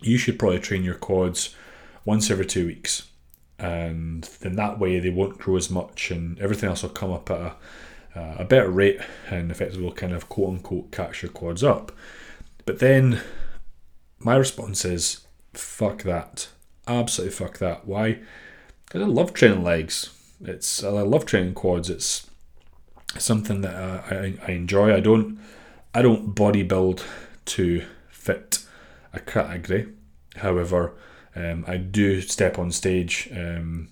you 0.00 0.18
should 0.18 0.38
probably 0.38 0.60
train 0.60 0.84
your 0.84 0.94
quads 0.94 1.54
once 2.04 2.30
every 2.30 2.46
two 2.46 2.66
weeks. 2.66 3.08
And 3.58 4.24
then 4.40 4.56
that 4.56 4.78
way 4.78 4.98
they 4.98 5.10
won't 5.10 5.38
grow 5.38 5.56
as 5.56 5.70
much 5.70 6.10
and 6.10 6.38
everything 6.40 6.68
else 6.68 6.82
will 6.82 6.90
come 6.90 7.12
up 7.12 7.30
at 7.30 7.56
a, 8.14 8.36
a 8.38 8.44
better 8.44 8.70
rate 8.70 9.00
and 9.28 9.50
effectively 9.50 9.84
will 9.84 9.92
kind 9.92 10.12
of 10.14 10.28
quote 10.28 10.48
unquote 10.48 10.90
catch 10.90 11.22
your 11.22 11.30
quads 11.30 11.62
up. 11.62 11.92
But 12.64 12.78
then 12.78 13.20
my 14.18 14.36
response 14.36 14.84
is 14.84 15.26
fuck 15.52 16.02
that. 16.04 16.48
Absolutely 16.86 17.34
fuck 17.34 17.58
that. 17.58 17.86
Why? 17.86 18.20
Because 18.86 19.02
I 19.02 19.06
love 19.06 19.34
training 19.34 19.62
legs. 19.62 20.10
It's 20.42 20.82
I 20.82 20.88
love 20.88 21.26
training 21.26 21.54
quads. 21.54 21.90
It's 21.90 22.26
something 23.18 23.60
that 23.60 23.74
uh, 23.74 24.02
I, 24.10 24.34
I 24.46 24.52
enjoy. 24.52 24.94
I 24.94 25.00
don't 25.00 25.38
I 25.94 26.02
don't 26.02 26.34
bodybuild 26.34 27.02
to 27.46 27.84
fit 28.08 28.59
a 29.12 29.20
category. 29.20 29.88
However, 30.36 30.94
um, 31.34 31.64
I 31.66 31.76
do 31.76 32.20
step 32.20 32.58
on 32.58 32.70
stage. 32.70 33.28
Um, 33.32 33.88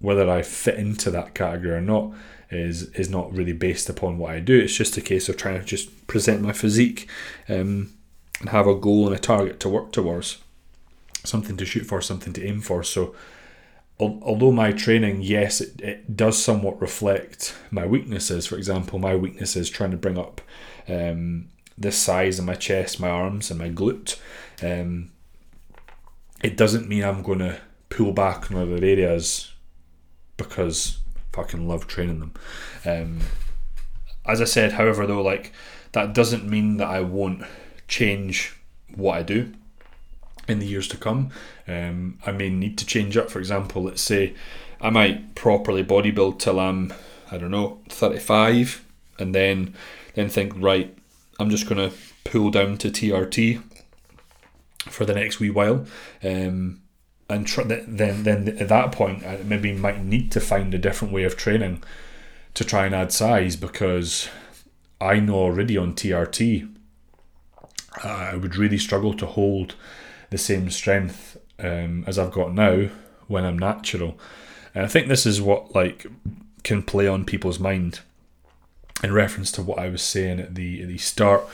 whether 0.00 0.28
I 0.30 0.42
fit 0.42 0.76
into 0.76 1.10
that 1.10 1.34
category 1.34 1.74
or 1.74 1.80
not 1.80 2.12
is 2.50 2.84
is 2.94 3.08
not 3.08 3.32
really 3.32 3.52
based 3.52 3.88
upon 3.88 4.18
what 4.18 4.32
I 4.32 4.40
do. 4.40 4.58
It's 4.58 4.76
just 4.76 4.96
a 4.96 5.00
case 5.00 5.28
of 5.28 5.36
trying 5.36 5.60
to 5.60 5.64
just 5.64 6.06
present 6.06 6.42
my 6.42 6.52
physique 6.52 7.08
um, 7.48 7.92
and 8.40 8.48
have 8.48 8.66
a 8.66 8.74
goal 8.74 9.06
and 9.06 9.14
a 9.14 9.18
target 9.18 9.60
to 9.60 9.68
work 9.68 9.92
towards, 9.92 10.38
something 11.24 11.56
to 11.58 11.66
shoot 11.66 11.84
for, 11.84 12.00
something 12.00 12.32
to 12.32 12.44
aim 12.44 12.60
for. 12.60 12.82
So, 12.82 13.14
although 14.00 14.50
my 14.50 14.72
training, 14.72 15.20
yes, 15.22 15.60
it, 15.60 15.80
it 15.80 16.16
does 16.16 16.42
somewhat 16.42 16.80
reflect 16.80 17.54
my 17.70 17.86
weaknesses. 17.86 18.46
For 18.46 18.56
example, 18.56 18.98
my 18.98 19.14
weakness 19.14 19.54
is 19.54 19.70
trying 19.70 19.90
to 19.92 19.96
bring 19.96 20.18
up 20.18 20.40
um, 20.88 21.50
this 21.80 21.96
size 21.96 22.38
in 22.38 22.44
my 22.44 22.54
chest, 22.54 23.00
my 23.00 23.08
arms, 23.08 23.50
and 23.50 23.58
my 23.58 23.70
glute. 23.70 24.18
Um, 24.62 25.10
it 26.42 26.56
doesn't 26.56 26.88
mean 26.88 27.02
I'm 27.02 27.22
going 27.22 27.38
to 27.40 27.58
pull 27.88 28.12
back 28.12 28.50
on 28.50 28.58
other 28.58 28.84
areas 28.84 29.52
because 30.36 30.98
I 31.16 31.36
fucking 31.36 31.66
love 31.66 31.86
training 31.86 32.20
them. 32.20 32.34
Um, 32.84 33.18
as 34.26 34.40
I 34.40 34.44
said, 34.44 34.72
however, 34.72 35.06
though, 35.06 35.22
like 35.22 35.52
that 35.92 36.12
doesn't 36.14 36.48
mean 36.48 36.76
that 36.76 36.88
I 36.88 37.00
won't 37.00 37.44
change 37.88 38.56
what 38.94 39.16
I 39.16 39.22
do 39.22 39.52
in 40.46 40.58
the 40.58 40.66
years 40.66 40.88
to 40.88 40.96
come. 40.96 41.30
Um, 41.66 42.18
I 42.26 42.32
may 42.32 42.48
need 42.50 42.76
to 42.78 42.86
change 42.86 43.16
up. 43.16 43.30
For 43.30 43.38
example, 43.38 43.84
let's 43.84 44.02
say 44.02 44.34
I 44.80 44.90
might 44.90 45.34
properly 45.34 45.84
bodybuild 45.84 46.38
till 46.38 46.60
I'm 46.60 46.92
I 47.30 47.38
don't 47.38 47.50
know 47.50 47.80
35, 47.88 48.84
and 49.18 49.34
then 49.34 49.74
then 50.14 50.28
think 50.28 50.52
right, 50.56 50.96
I'm 51.40 51.50
just 51.50 51.68
gonna 51.68 51.92
pull 52.24 52.50
down 52.50 52.78
to 52.78 52.90
TRT 52.90 53.62
for 54.88 55.04
the 55.04 55.14
next 55.14 55.40
wee 55.40 55.50
while. 55.50 55.86
Um, 56.22 56.82
and 57.28 57.46
tr- 57.46 57.62
then 57.62 58.24
then 58.24 58.56
at 58.60 58.68
that 58.68 58.92
point, 58.92 59.24
I 59.24 59.38
maybe 59.44 59.72
might 59.72 60.04
need 60.04 60.30
to 60.32 60.40
find 60.40 60.74
a 60.74 60.78
different 60.78 61.14
way 61.14 61.24
of 61.24 61.36
training 61.36 61.82
to 62.54 62.64
try 62.64 62.86
and 62.86 62.94
add 62.94 63.12
size 63.12 63.56
because 63.56 64.28
I 65.00 65.20
know 65.20 65.34
already 65.36 65.76
on 65.76 65.94
TRT 65.94 66.68
I 68.02 68.36
would 68.36 68.56
really 68.56 68.78
struggle 68.78 69.14
to 69.14 69.26
hold 69.26 69.74
the 70.30 70.38
same 70.38 70.70
strength 70.70 71.36
um, 71.58 72.04
as 72.06 72.18
I've 72.18 72.32
got 72.32 72.54
now 72.54 72.88
when 73.26 73.44
I'm 73.44 73.58
natural. 73.58 74.18
And 74.74 74.84
I 74.84 74.88
think 74.88 75.08
this 75.08 75.26
is 75.26 75.40
what 75.40 75.74
like 75.74 76.06
can 76.62 76.82
play 76.82 77.08
on 77.08 77.24
people's 77.24 77.58
mind 77.58 78.00
in 79.02 79.12
reference 79.12 79.50
to 79.52 79.62
what 79.62 79.78
I 79.78 79.88
was 79.88 80.02
saying 80.02 80.40
at 80.40 80.54
the 80.54 80.82
at 80.82 80.88
the 80.88 80.98
start 80.98 81.44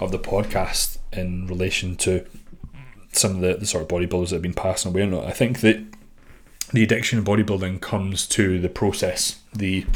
of 0.00 0.12
the 0.12 0.18
podcast 0.18 0.98
in 1.12 1.46
relation 1.46 1.96
to 1.96 2.26
some 3.12 3.36
of 3.36 3.40
the, 3.40 3.54
the 3.54 3.66
sort 3.66 3.82
of 3.82 3.88
bodybuilders 3.88 4.28
that 4.28 4.36
have 4.36 4.42
been 4.42 4.54
passing 4.54 4.92
away 4.92 5.06
not. 5.06 5.24
I 5.24 5.30
think 5.30 5.60
that 5.60 5.82
the 6.72 6.82
addiction 6.82 7.18
of 7.18 7.24
bodybuilding 7.24 7.80
comes 7.80 8.26
to 8.28 8.58
the 8.58 8.68
process, 8.68 9.40
the 9.54 9.86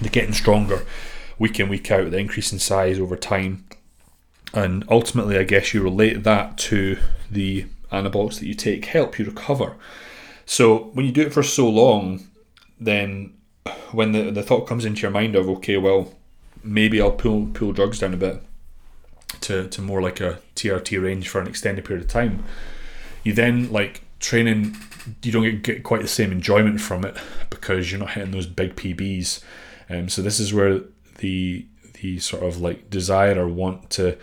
the 0.00 0.08
getting 0.08 0.32
stronger 0.32 0.86
week 1.38 1.58
in, 1.58 1.68
week 1.68 1.90
out, 1.90 2.10
the 2.10 2.18
increase 2.18 2.52
in 2.52 2.58
size 2.58 2.98
over 2.98 3.16
time. 3.16 3.64
And 4.52 4.84
ultimately 4.88 5.38
I 5.38 5.44
guess 5.44 5.74
you 5.74 5.82
relate 5.82 6.22
that 6.24 6.58
to 6.58 6.98
the 7.30 7.66
anabolics 7.92 8.38
that 8.38 8.46
you 8.46 8.54
take 8.54 8.84
help 8.86 9.18
you 9.18 9.24
recover. 9.24 9.76
So 10.44 10.90
when 10.94 11.06
you 11.06 11.12
do 11.12 11.22
it 11.22 11.32
for 11.32 11.42
so 11.42 11.68
long, 11.68 12.26
then 12.78 13.34
when 13.92 14.12
the, 14.12 14.30
the 14.30 14.42
thought 14.42 14.66
comes 14.66 14.84
into 14.84 15.02
your 15.02 15.10
mind 15.10 15.36
of 15.36 15.48
okay, 15.48 15.76
well, 15.76 16.14
maybe 16.62 17.00
I'll 17.00 17.10
pull 17.10 17.46
pull 17.46 17.72
drugs 17.72 17.98
down 17.98 18.14
a 18.14 18.16
bit 18.16 18.42
to, 19.42 19.68
to 19.68 19.82
more 19.82 20.02
like 20.02 20.20
a 20.20 20.40
TRT 20.56 21.02
range 21.02 21.28
for 21.28 21.40
an 21.40 21.46
extended 21.46 21.84
period 21.84 22.04
of 22.04 22.10
time, 22.10 22.44
you 23.22 23.32
then 23.32 23.70
like 23.72 24.02
training 24.18 24.76
you 25.22 25.32
don't 25.32 25.42
get, 25.42 25.62
get 25.62 25.82
quite 25.82 26.02
the 26.02 26.08
same 26.08 26.30
enjoyment 26.30 26.80
from 26.80 27.04
it 27.04 27.16
because 27.48 27.90
you're 27.90 28.00
not 28.00 28.10
hitting 28.10 28.32
those 28.32 28.46
big 28.46 28.76
PBs. 28.76 29.42
Um, 29.88 30.08
so 30.08 30.22
this 30.22 30.38
is 30.38 30.52
where 30.52 30.80
the 31.18 31.66
the 32.00 32.18
sort 32.18 32.42
of 32.42 32.60
like 32.60 32.90
desire 32.90 33.42
or 33.42 33.48
want 33.48 33.90
to 33.90 34.16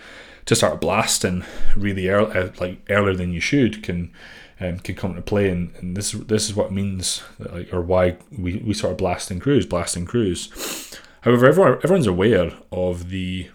to 0.46 0.56
start 0.56 0.80
blasting 0.80 1.44
really 1.76 2.08
early, 2.08 2.32
uh, 2.32 2.50
like 2.60 2.80
earlier 2.90 3.16
than 3.16 3.34
you 3.34 3.42
should 3.42 3.84
can 3.84 4.12
um, 4.60 4.80
can 4.80 4.96
come 4.96 5.12
into 5.12 5.22
play, 5.22 5.50
and, 5.50 5.74
and 5.78 5.96
this 5.96 6.12
this 6.12 6.50
is 6.50 6.56
what 6.56 6.72
means 6.72 7.24
like 7.40 7.74
or 7.74 7.82
why 7.82 8.18
we, 8.38 8.58
we 8.58 8.74
sort 8.74 8.92
of 8.92 8.98
blast 8.98 9.30
and 9.32 9.42
cruise, 9.42 9.66
blast 9.66 9.96
and 9.96 10.08
cruise. 10.08 10.98
However, 11.22 11.48
everyone, 11.48 11.74
everyone's 11.84 12.08
aware 12.08 12.52
of 12.72 13.10
the 13.10 13.50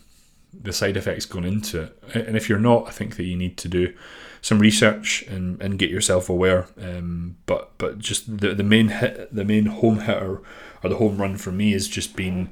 the 0.52 0.72
side 0.72 0.96
effects 0.96 1.26
going 1.26 1.44
into 1.44 1.82
it, 1.82 1.98
and 2.14 2.36
if 2.36 2.48
you're 2.48 2.58
not, 2.58 2.86
I 2.88 2.90
think 2.90 3.16
that 3.16 3.24
you 3.24 3.36
need 3.36 3.56
to 3.58 3.68
do 3.68 3.94
some 4.42 4.58
research 4.58 5.22
and, 5.28 5.60
and 5.62 5.78
get 5.78 5.88
yourself 5.88 6.28
aware. 6.28 6.66
Um, 6.80 7.36
but 7.46 7.70
but 7.78 7.98
just 7.98 8.38
the 8.38 8.54
the 8.54 8.64
main 8.64 8.88
hit, 8.88 9.34
the 9.34 9.44
main 9.44 9.66
home 9.66 10.00
hitter 10.00 10.42
or 10.82 10.90
the 10.90 10.96
home 10.96 11.18
run 11.18 11.36
for 11.36 11.52
me 11.52 11.72
has 11.72 11.88
just 11.88 12.16
been 12.16 12.50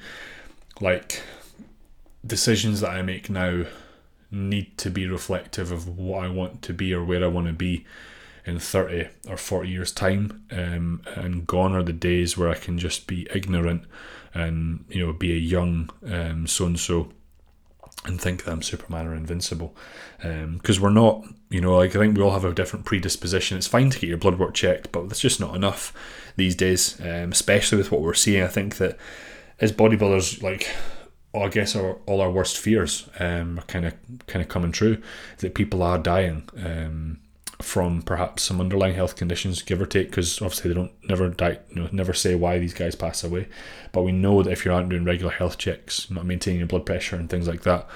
like 0.80 1.22
decisions 2.26 2.80
that 2.80 2.90
I 2.90 3.02
make 3.02 3.28
now 3.28 3.64
need 4.30 4.78
to 4.78 4.90
be 4.90 5.06
reflective 5.06 5.72
of 5.72 5.98
what 5.98 6.24
I 6.24 6.28
want 6.28 6.62
to 6.62 6.72
be 6.72 6.94
or 6.94 7.04
where 7.04 7.24
I 7.24 7.28
want 7.28 7.48
to 7.48 7.52
be 7.52 7.84
in 8.46 8.59
30 8.59 9.09
or 9.29 9.37
40 9.37 9.68
years' 9.68 9.92
time. 9.92 10.44
Um, 10.50 11.03
and 11.16 11.46
gone 11.46 11.74
are 11.74 11.83
the 11.83 11.92
days 11.92 12.37
where 12.37 12.48
I 12.48 12.55
can 12.55 12.79
just 12.79 13.07
be 13.07 13.26
ignorant 13.35 13.85
and, 14.35 14.85
you 14.88 15.05
know, 15.05 15.12
be 15.12 15.33
a 15.33 15.38
young 15.38 15.90
so 16.46 16.66
and 16.66 16.79
so 16.79 17.12
and 18.07 18.20
think 18.20 18.44
that 18.44 18.53
I'm 18.53 18.62
Superman 18.62 19.07
or 19.07 19.14
invincible. 19.14 19.76
Because 20.18 20.79
um, 20.79 20.83
we're 20.83 20.90
not, 20.90 21.24
you 21.50 21.61
know, 21.61 21.76
like 21.76 21.94
I 21.94 21.98
think 21.98 22.16
we 22.16 22.22
all 22.22 22.31
have 22.31 22.44
a 22.44 22.55
different 22.55 22.87
predisposition. 22.87 23.59
It's 23.59 23.66
fine 23.66 23.90
to 23.90 23.98
get 23.98 24.09
your 24.09 24.18
blood 24.18 24.38
work 24.38 24.55
checked, 24.55 24.90
but 24.92 25.09
that's 25.09 25.20
just 25.20 25.40
not 25.40 25.55
enough 25.55 25.92
these 26.37 26.55
days, 26.55 26.98
um, 27.00 27.33
especially 27.33 27.79
with 27.79 27.92
what 27.92 28.00
we're 28.00 28.14
seeing. 28.14 28.42
I 28.42 28.48
think 28.48 28.79
that 28.79 28.96
as 29.61 29.72
bodybuilders, 29.72 30.42
like 30.42 30.68
I 31.35 31.48
guess 31.48 31.76
our, 31.76 31.98
all 32.07 32.20
our 32.20 32.31
worst 32.31 32.59
fears 32.59 33.09
um, 33.18 33.59
are 33.59 33.64
kind 33.64 33.85
of 33.85 33.94
kind 34.26 34.42
of 34.42 34.48
coming 34.48 34.72
true. 34.72 35.03
That 35.38 35.55
people 35.55 35.83
are 35.83 35.98
dying 35.98 36.48
um, 36.57 37.18
from 37.60 38.02
perhaps 38.02 38.42
some 38.42 38.60
underlying 38.60 38.94
health 38.94 39.16
conditions, 39.16 39.62
give 39.62 39.80
or 39.80 39.86
take, 39.86 40.08
because 40.08 40.40
obviously 40.40 40.68
they 40.68 40.74
don't 40.74 40.92
never 41.08 41.28
die, 41.28 41.58
you 41.70 41.82
know, 41.82 41.88
never 41.92 42.12
say 42.12 42.34
why 42.34 42.58
these 42.58 42.74
guys 42.74 42.94
pass 42.94 43.22
away. 43.22 43.48
But 43.92 44.02
we 44.02 44.12
know 44.12 44.42
that 44.42 44.50
if 44.50 44.64
you 44.64 44.72
aren't 44.72 44.88
doing 44.88 45.04
regular 45.04 45.32
health 45.32 45.58
checks, 45.58 46.10
not 46.10 46.26
maintaining 46.26 46.60
your 46.60 46.68
blood 46.68 46.86
pressure 46.86 47.16
and 47.16 47.28
things 47.28 47.46
like 47.48 47.62
that, 47.62 47.86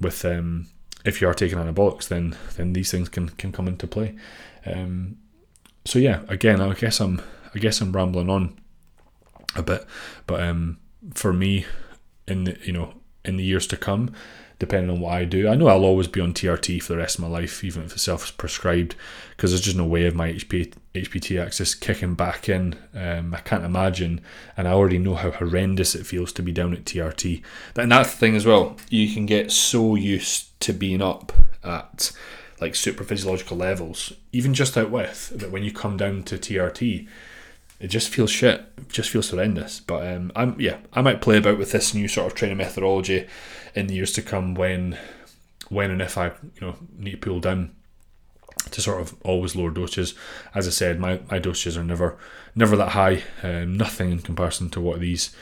with 0.00 0.24
um, 0.24 0.68
if 1.04 1.20
you 1.20 1.28
are 1.28 1.34
taking 1.34 1.58
anabolics, 1.58 2.08
then 2.08 2.36
then 2.56 2.72
these 2.72 2.90
things 2.90 3.08
can 3.08 3.28
can 3.30 3.52
come 3.52 3.68
into 3.68 3.86
play. 3.86 4.16
Um, 4.66 5.18
so 5.84 5.98
yeah, 5.98 6.22
again, 6.28 6.60
I 6.60 6.72
guess 6.74 7.00
I'm 7.00 7.22
I 7.54 7.58
guess 7.58 7.80
I'm 7.80 7.92
rambling 7.92 8.30
on 8.30 8.58
a 9.56 9.62
bit, 9.62 9.84
but 10.26 10.42
um, 10.42 10.78
for 11.14 11.32
me, 11.32 11.66
in 12.26 12.44
the 12.44 12.58
you 12.62 12.72
know 12.72 12.94
in 13.24 13.36
the 13.36 13.44
years 13.44 13.66
to 13.68 13.76
come, 13.76 14.12
depending 14.60 14.90
on 14.90 15.00
what 15.00 15.14
I 15.14 15.24
do. 15.24 15.48
I 15.48 15.56
know 15.56 15.66
I'll 15.66 15.84
always 15.84 16.06
be 16.06 16.20
on 16.20 16.34
TRT 16.34 16.82
for 16.82 16.92
the 16.92 16.98
rest 16.98 17.18
of 17.18 17.22
my 17.22 17.28
life, 17.28 17.64
even 17.64 17.82
if 17.82 17.94
it's 17.94 18.02
self 18.02 18.36
prescribed, 18.36 18.94
because 19.30 19.50
there's 19.50 19.62
just 19.62 19.76
no 19.76 19.86
way 19.86 20.06
of 20.06 20.14
my 20.14 20.32
HP, 20.32 20.74
HPT 20.94 21.42
axis 21.42 21.74
kicking 21.74 22.14
back 22.14 22.48
in. 22.48 22.76
Um, 22.94 23.34
I 23.34 23.40
can't 23.40 23.64
imagine, 23.64 24.20
and 24.56 24.68
I 24.68 24.72
already 24.72 24.98
know 24.98 25.14
how 25.14 25.30
horrendous 25.30 25.94
it 25.94 26.06
feels 26.06 26.32
to 26.34 26.42
be 26.42 26.52
down 26.52 26.74
at 26.74 26.84
TRT. 26.84 27.42
And 27.74 27.90
that's 27.90 28.12
the 28.12 28.18
thing 28.18 28.36
as 28.36 28.46
well, 28.46 28.76
you 28.90 29.12
can 29.12 29.26
get 29.26 29.50
so 29.50 29.94
used 29.96 30.60
to 30.60 30.74
being 30.74 31.02
up 31.02 31.32
at 31.64 32.12
like 32.60 32.74
super 32.74 33.02
physiological 33.02 33.56
levels, 33.56 34.12
even 34.30 34.52
just 34.52 34.76
out 34.76 34.90
with, 34.90 35.30
that 35.30 35.50
when 35.50 35.62
you 35.62 35.72
come 35.72 35.96
down 35.96 36.22
to 36.24 36.36
TRT, 36.36 37.08
it 37.80 37.88
just 37.88 38.10
feels 38.10 38.30
shit. 38.30 38.60
It 38.76 38.90
just 38.90 39.10
feels 39.10 39.30
horrendous. 39.30 39.80
But 39.80 40.06
um, 40.06 40.30
I'm 40.36 40.60
yeah, 40.60 40.78
I 40.92 41.00
might 41.00 41.22
play 41.22 41.38
about 41.38 41.58
with 41.58 41.72
this 41.72 41.94
new 41.94 42.06
sort 42.06 42.26
of 42.26 42.34
training 42.34 42.58
methodology 42.58 43.26
in 43.74 43.86
the 43.86 43.94
years 43.94 44.12
to 44.12 44.22
come 44.22 44.54
when 44.54 44.98
when 45.68 45.90
and 45.90 46.02
if 46.02 46.18
I 46.18 46.26
you 46.26 46.60
know 46.60 46.76
need 46.96 47.12
to 47.12 47.16
pull 47.16 47.40
down 47.40 47.74
to 48.70 48.80
sort 48.82 49.00
of 49.00 49.16
always 49.24 49.56
lower 49.56 49.70
doses. 49.70 50.14
As 50.54 50.66
I 50.68 50.70
said, 50.70 51.00
my, 51.00 51.20
my 51.30 51.40
dosages 51.40 51.78
are 51.78 51.84
never 51.84 52.18
never 52.54 52.76
that 52.76 52.90
high. 52.90 53.22
Um, 53.42 53.76
nothing 53.76 54.12
in 54.12 54.20
comparison 54.20 54.68
to 54.70 54.80
what 54.80 55.00
these 55.00 55.34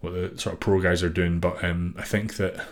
what 0.00 0.12
the 0.12 0.38
sort 0.38 0.54
of 0.54 0.60
pro 0.60 0.80
guys 0.80 1.04
are 1.04 1.08
doing. 1.08 1.38
But 1.38 1.62
um, 1.64 1.94
I 1.96 2.02
think 2.02 2.36
that 2.36 2.66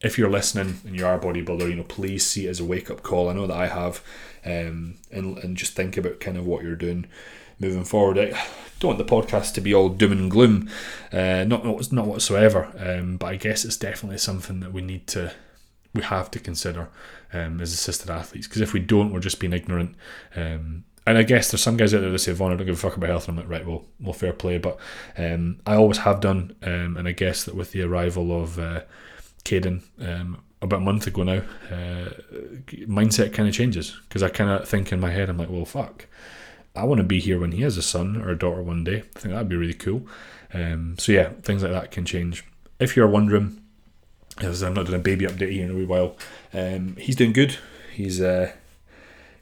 if 0.00 0.16
you're 0.16 0.30
listening 0.30 0.80
and 0.86 0.96
you 0.96 1.04
are 1.04 1.16
a 1.16 1.20
bodybuilder, 1.20 1.68
you 1.68 1.76
know, 1.76 1.82
please 1.82 2.26
see 2.26 2.46
it 2.46 2.50
as 2.50 2.60
a 2.60 2.64
wake 2.64 2.90
up 2.90 3.02
call. 3.02 3.28
I 3.28 3.34
know 3.34 3.46
that 3.46 3.56
I 3.56 3.66
have, 3.66 4.02
um, 4.46 4.94
and 5.10 5.36
and 5.38 5.54
just 5.54 5.74
think 5.74 5.98
about 5.98 6.20
kind 6.20 6.38
of 6.38 6.46
what 6.46 6.62
you're 6.62 6.76
doing 6.76 7.06
moving 7.58 7.84
forward. 7.84 8.18
I 8.18 8.46
don't 8.80 8.96
want 8.96 8.98
the 8.98 9.16
podcast 9.16 9.54
to 9.54 9.60
be 9.60 9.74
all 9.74 9.88
doom 9.88 10.12
and 10.12 10.30
gloom, 10.30 10.70
uh, 11.12 11.44
not 11.44 11.64
not 11.92 12.06
whatsoever. 12.06 12.72
Um, 12.78 13.16
but 13.16 13.26
I 13.26 13.36
guess 13.36 13.64
it's 13.64 13.76
definitely 13.76 14.18
something 14.18 14.60
that 14.60 14.72
we 14.72 14.82
need 14.82 15.06
to, 15.08 15.32
we 15.94 16.02
have 16.02 16.30
to 16.32 16.38
consider 16.38 16.88
um, 17.32 17.60
as 17.60 17.72
assisted 17.72 18.10
athletes 18.10 18.46
because 18.46 18.60
if 18.60 18.72
we 18.72 18.80
don't, 18.80 19.12
we're 19.12 19.20
just 19.20 19.40
being 19.40 19.52
ignorant. 19.52 19.96
Um, 20.36 20.84
and 21.08 21.16
I 21.16 21.22
guess 21.22 21.50
there's 21.50 21.62
some 21.62 21.78
guys 21.78 21.94
out 21.94 22.02
there 22.02 22.10
that 22.10 22.18
say, 22.18 22.32
Vaughn, 22.32 22.52
I 22.52 22.56
don't 22.56 22.66
give 22.66 22.74
a 22.74 22.78
fuck 22.78 22.98
about 22.98 23.08
health. 23.08 23.28
And 23.28 23.38
I'm 23.38 23.44
like, 23.44 23.50
right, 23.50 23.66
well, 23.66 23.86
well, 23.98 24.12
fair 24.12 24.34
play. 24.34 24.58
But 24.58 24.78
um, 25.16 25.58
I 25.66 25.74
always 25.74 25.96
have 25.98 26.20
done. 26.20 26.54
Um, 26.62 26.98
and 26.98 27.08
I 27.08 27.12
guess 27.12 27.44
that 27.44 27.54
with 27.54 27.72
the 27.72 27.80
arrival 27.80 28.42
of 28.42 28.58
uh, 28.58 28.82
Caden 29.42 29.82
um, 30.00 30.42
about 30.60 30.80
a 30.80 30.84
month 30.84 31.06
ago 31.06 31.22
now, 31.22 31.42
uh, 31.70 32.10
mindset 32.86 33.32
kind 33.32 33.48
of 33.48 33.54
changes 33.54 33.96
because 34.06 34.22
I 34.22 34.28
kind 34.28 34.50
of 34.50 34.68
think 34.68 34.92
in 34.92 35.00
my 35.00 35.10
head, 35.10 35.30
I'm 35.30 35.38
like, 35.38 35.48
well, 35.48 35.64
fuck, 35.64 36.06
I 36.78 36.84
want 36.84 36.98
to 36.98 37.04
be 37.04 37.20
here 37.20 37.40
when 37.40 37.52
he 37.52 37.62
has 37.62 37.76
a 37.76 37.82
son 37.82 38.16
or 38.16 38.30
a 38.30 38.38
daughter 38.38 38.62
one 38.62 38.84
day. 38.84 39.02
I 39.16 39.18
think 39.18 39.34
that'd 39.34 39.48
be 39.48 39.56
really 39.56 39.74
cool. 39.74 40.06
Um, 40.54 40.96
so 40.98 41.12
yeah, 41.12 41.30
things 41.42 41.62
like 41.62 41.72
that 41.72 41.90
can 41.90 42.04
change. 42.04 42.44
If 42.78 42.96
you're 42.96 43.08
wondering, 43.08 43.60
as 44.38 44.62
I'm 44.62 44.74
not 44.74 44.86
doing 44.86 45.00
a 45.00 45.02
baby 45.02 45.26
update 45.26 45.52
here 45.52 45.64
in 45.64 45.72
a 45.72 45.74
wee 45.74 45.84
while, 45.84 46.16
um, 46.54 46.96
he's 46.96 47.16
doing 47.16 47.32
good. 47.32 47.56
He's 47.92 48.20
uh, 48.20 48.52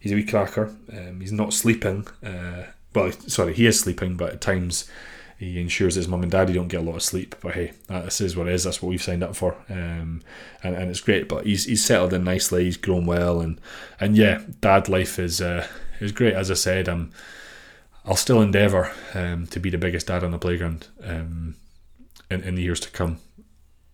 he's 0.00 0.12
a 0.12 0.14
wee 0.14 0.24
cracker. 0.24 0.74
Um, 0.92 1.20
he's 1.20 1.32
not 1.32 1.52
sleeping. 1.52 2.06
Uh, 2.24 2.64
well, 2.94 3.12
sorry, 3.12 3.52
he 3.52 3.66
is 3.66 3.78
sleeping, 3.78 4.16
but 4.16 4.32
at 4.32 4.40
times 4.40 4.88
he 5.38 5.60
ensures 5.60 5.96
his 5.96 6.08
mum 6.08 6.22
and 6.22 6.32
daddy 6.32 6.54
don't 6.54 6.68
get 6.68 6.80
a 6.80 6.84
lot 6.84 6.96
of 6.96 7.02
sleep. 7.02 7.34
But 7.42 7.54
hey, 7.54 7.72
this 7.88 8.22
is 8.22 8.36
what 8.36 8.48
it 8.48 8.54
is. 8.54 8.64
That's 8.64 8.80
what 8.80 8.88
we've 8.88 9.02
signed 9.02 9.22
up 9.22 9.36
for, 9.36 9.54
um, 9.68 10.22
and 10.62 10.74
and 10.74 10.90
it's 10.90 11.00
great. 11.00 11.28
But 11.28 11.44
he's 11.44 11.64
he's 11.64 11.84
settled 11.84 12.14
in 12.14 12.24
nicely. 12.24 12.64
He's 12.64 12.78
grown 12.78 13.04
well, 13.04 13.40
and 13.40 13.60
and 14.00 14.16
yeah, 14.16 14.40
dad 14.60 14.88
life 14.88 15.18
is 15.18 15.42
uh, 15.42 15.66
is 16.00 16.12
great. 16.12 16.34
As 16.34 16.50
I 16.50 16.54
said, 16.54 16.88
um, 16.88 17.10
I'll 18.04 18.16
still 18.16 18.40
endeavour 18.40 18.92
um, 19.14 19.46
to 19.48 19.60
be 19.60 19.70
the 19.70 19.78
biggest 19.78 20.06
dad 20.06 20.22
on 20.24 20.30
the 20.30 20.38
playground 20.38 20.88
um, 21.02 21.56
in 22.30 22.42
in 22.42 22.54
the 22.54 22.62
years 22.62 22.80
to 22.80 22.90
come. 22.90 23.18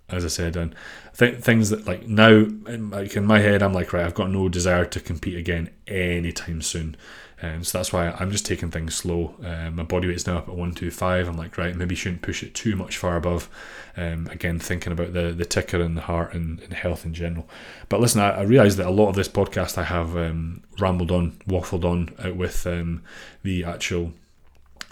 As 0.09 0.27
I 0.27 0.29
said, 0.29 0.57
and 0.57 0.75
th- 1.17 1.39
things 1.39 1.71
that 1.71 1.87
like 1.87 2.07
now, 2.07 2.47
like 2.67 3.17
in 3.17 3.25
my 3.25 3.39
head, 3.39 3.63
I'm 3.63 3.73
like 3.73 3.93
right. 3.93 4.05
I've 4.05 4.15
got 4.15 4.31
no 4.31 4.49
desire 4.49 4.85
to 4.85 5.01
compete 5.01 5.39
again 5.39 5.71
anytime 5.87 6.61
soon. 6.61 6.97
Um, 7.43 7.65
so 7.65 7.79
that's 7.79 7.93
why 7.93 8.09
I'm 8.09 8.31
just 8.31 8.47
taking 8.47 8.71
things 8.71 8.95
slow. 8.95 9.35
Um, 9.45 9.77
my 9.77 9.83
body 9.83 10.07
weight's 10.07 10.27
now 10.27 10.39
up 10.39 10.45
at 10.45 10.55
125. 10.55 11.29
I'm 11.29 11.37
like, 11.37 11.59
right, 11.59 11.75
maybe 11.75 11.97
shouldn't 11.97 12.23
push 12.23 12.43
it 12.45 12.55
too 12.55 12.77
much 12.77 12.97
far 12.97 13.17
above. 13.17 13.49
Um, 13.97 14.29
again, 14.29 14.61
thinking 14.61 14.93
about 14.93 15.13
the, 15.13 15.33
the 15.33 15.45
ticker 15.45 15.81
and 15.81 15.97
the 15.97 16.03
heart 16.03 16.35
and, 16.35 16.61
and 16.61 16.73
health 16.73 17.05
in 17.05 17.15
general. 17.15 17.49
But 17.89 18.01
listen, 18.01 18.21
I, 18.21 18.31
I 18.31 18.43
realise 18.43 18.77
that 18.77 18.87
a 18.87 18.91
lot 18.91 19.09
of 19.09 19.17
this 19.17 19.29
podcast 19.29 19.77
I 19.77 19.85
have 19.85 20.17
um, 20.17 20.63
rambled 20.79 21.11
on, 21.11 21.33
waffled 21.49 21.85
on 21.85 22.15
out 22.25 22.37
with 22.37 22.65
um, 22.67 23.03
the 23.43 23.65
actual 23.65 24.13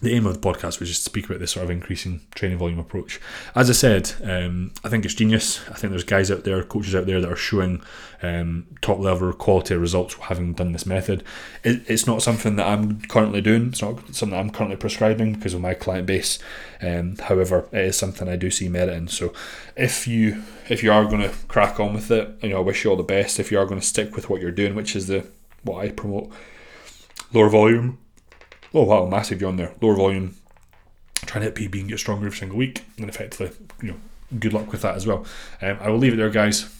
the 0.03 0.15
aim 0.15 0.27
of 0.27 0.41
the 0.41 0.49
podcast 0.49 0.81
was 0.81 0.89
just 0.89 1.05
to 1.05 1.11
speak 1.11 1.27
about 1.27 1.41
this 1.41 1.53
sort 1.53 1.65
of 1.65 1.71
increasing 1.71 2.23
training 2.35 2.59
volume 2.59 2.79
approach. 2.79 3.21
As 3.55 3.69
I 3.69 3.75
said, 3.75 4.13
um, 4.25 4.73
I 4.83 4.89
think 4.89 5.05
it's 5.05 5.15
genius. 5.15 5.61
I 5.69 5.75
think 5.75 5.91
there's 5.91 6.05
guys 6.05 6.31
out 6.31 6.45
there, 6.45 6.63
coaches 6.63 6.95
out 6.95 7.07
there 7.07 7.21
that 7.21 7.31
are 7.31 7.37
showing 7.37 7.83
um, 8.23 8.67
top 8.81 8.99
level 8.99 9.33
quality 9.33 9.75
results 9.75 10.15
having 10.15 10.55
done 10.55 10.73
this 10.73 10.87
method. 10.87 11.23
It, 11.63 11.83
it's 11.87 12.07
not 12.07 12.23
something 12.23 12.57
that 12.57 12.67
I'm 12.67 13.03
currently 13.03 13.43
doing. 13.43 13.69
It's 13.69 13.83
not 13.83 14.15
something 14.15 14.39
I'm 14.39 14.51
currently 14.51 14.77
prescribing 14.77 15.35
because 15.35 15.53
of 15.53 15.61
my 15.61 15.75
client 15.75 16.07
base. 16.07 16.39
Um, 16.81 17.17
however, 17.17 17.69
it 17.73 17.85
is 17.85 17.99
something 17.99 18.27
I 18.27 18.37
do 18.37 18.51
see 18.51 18.69
merit 18.69 18.95
in. 18.95 19.09
So, 19.09 19.35
if 19.77 20.07
you 20.07 20.43
if 20.71 20.83
you 20.83 20.93
are 20.93 21.05
going 21.05 21.23
to 21.23 21.35
crack 21.49 21.79
on 21.79 21.93
with 21.93 22.11
it, 22.11 22.39
you 22.43 22.51
know, 22.51 22.59
I 22.59 22.61
wish 22.61 22.85
you 22.85 22.91
all 22.91 22.97
the 22.97 23.03
best. 23.03 23.39
If 23.39 23.53
you 23.53 23.59
are 23.59 23.67
going 23.67 23.81
to 23.81 23.87
stick 23.87 24.17
with 24.17 24.31
what 24.31 24.41
you're 24.41 24.51
doing, 24.51 24.75
which 24.75 24.97
is 24.97 25.09
the 25.09 25.27
what 25.63 25.85
I 25.85 25.91
promote, 25.91 26.31
lower 27.33 27.51
volume 27.51 27.99
oh 28.75 28.85
wow, 28.85 29.07
massive 29.07 29.41
yawn 29.41 29.57
there. 29.57 29.75
Lower 29.81 29.97
volume, 29.97 30.37
trying 31.27 31.45
to 31.45 31.51
hit 31.51 31.73
PB 31.73 31.81
and 31.81 31.89
get 31.89 31.99
stronger 31.99 32.27
every 32.27 32.39
single 32.39 32.59
week, 32.59 32.85
and 32.99 33.09
effectively, 33.09 33.57
you 33.83 33.89
know, 33.89 33.97
good 34.39 34.53
luck 34.53 34.71
with 34.73 34.83
that 34.83 34.97
as 34.97 35.07
well. 35.07 35.27
Um, 35.61 35.79
I 35.81 35.91
will 35.91 35.99
leave 35.99 36.15
it 36.15 36.17
there, 36.17 36.31
guys. 36.31 36.75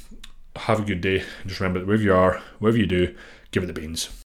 Have 0.57 0.81
a 0.81 0.85
good 0.85 1.01
day. 1.01 1.25
Just 1.47 1.61
remember 1.61 1.81
that 1.81 1.87
wherever 1.87 2.03
you 2.03 2.15
are, 2.15 2.43
wherever 2.59 2.79
you 2.79 2.87
do, 2.87 3.15
give 3.51 3.63
it 3.63 3.67
the 3.67 3.73
beans. 3.73 4.20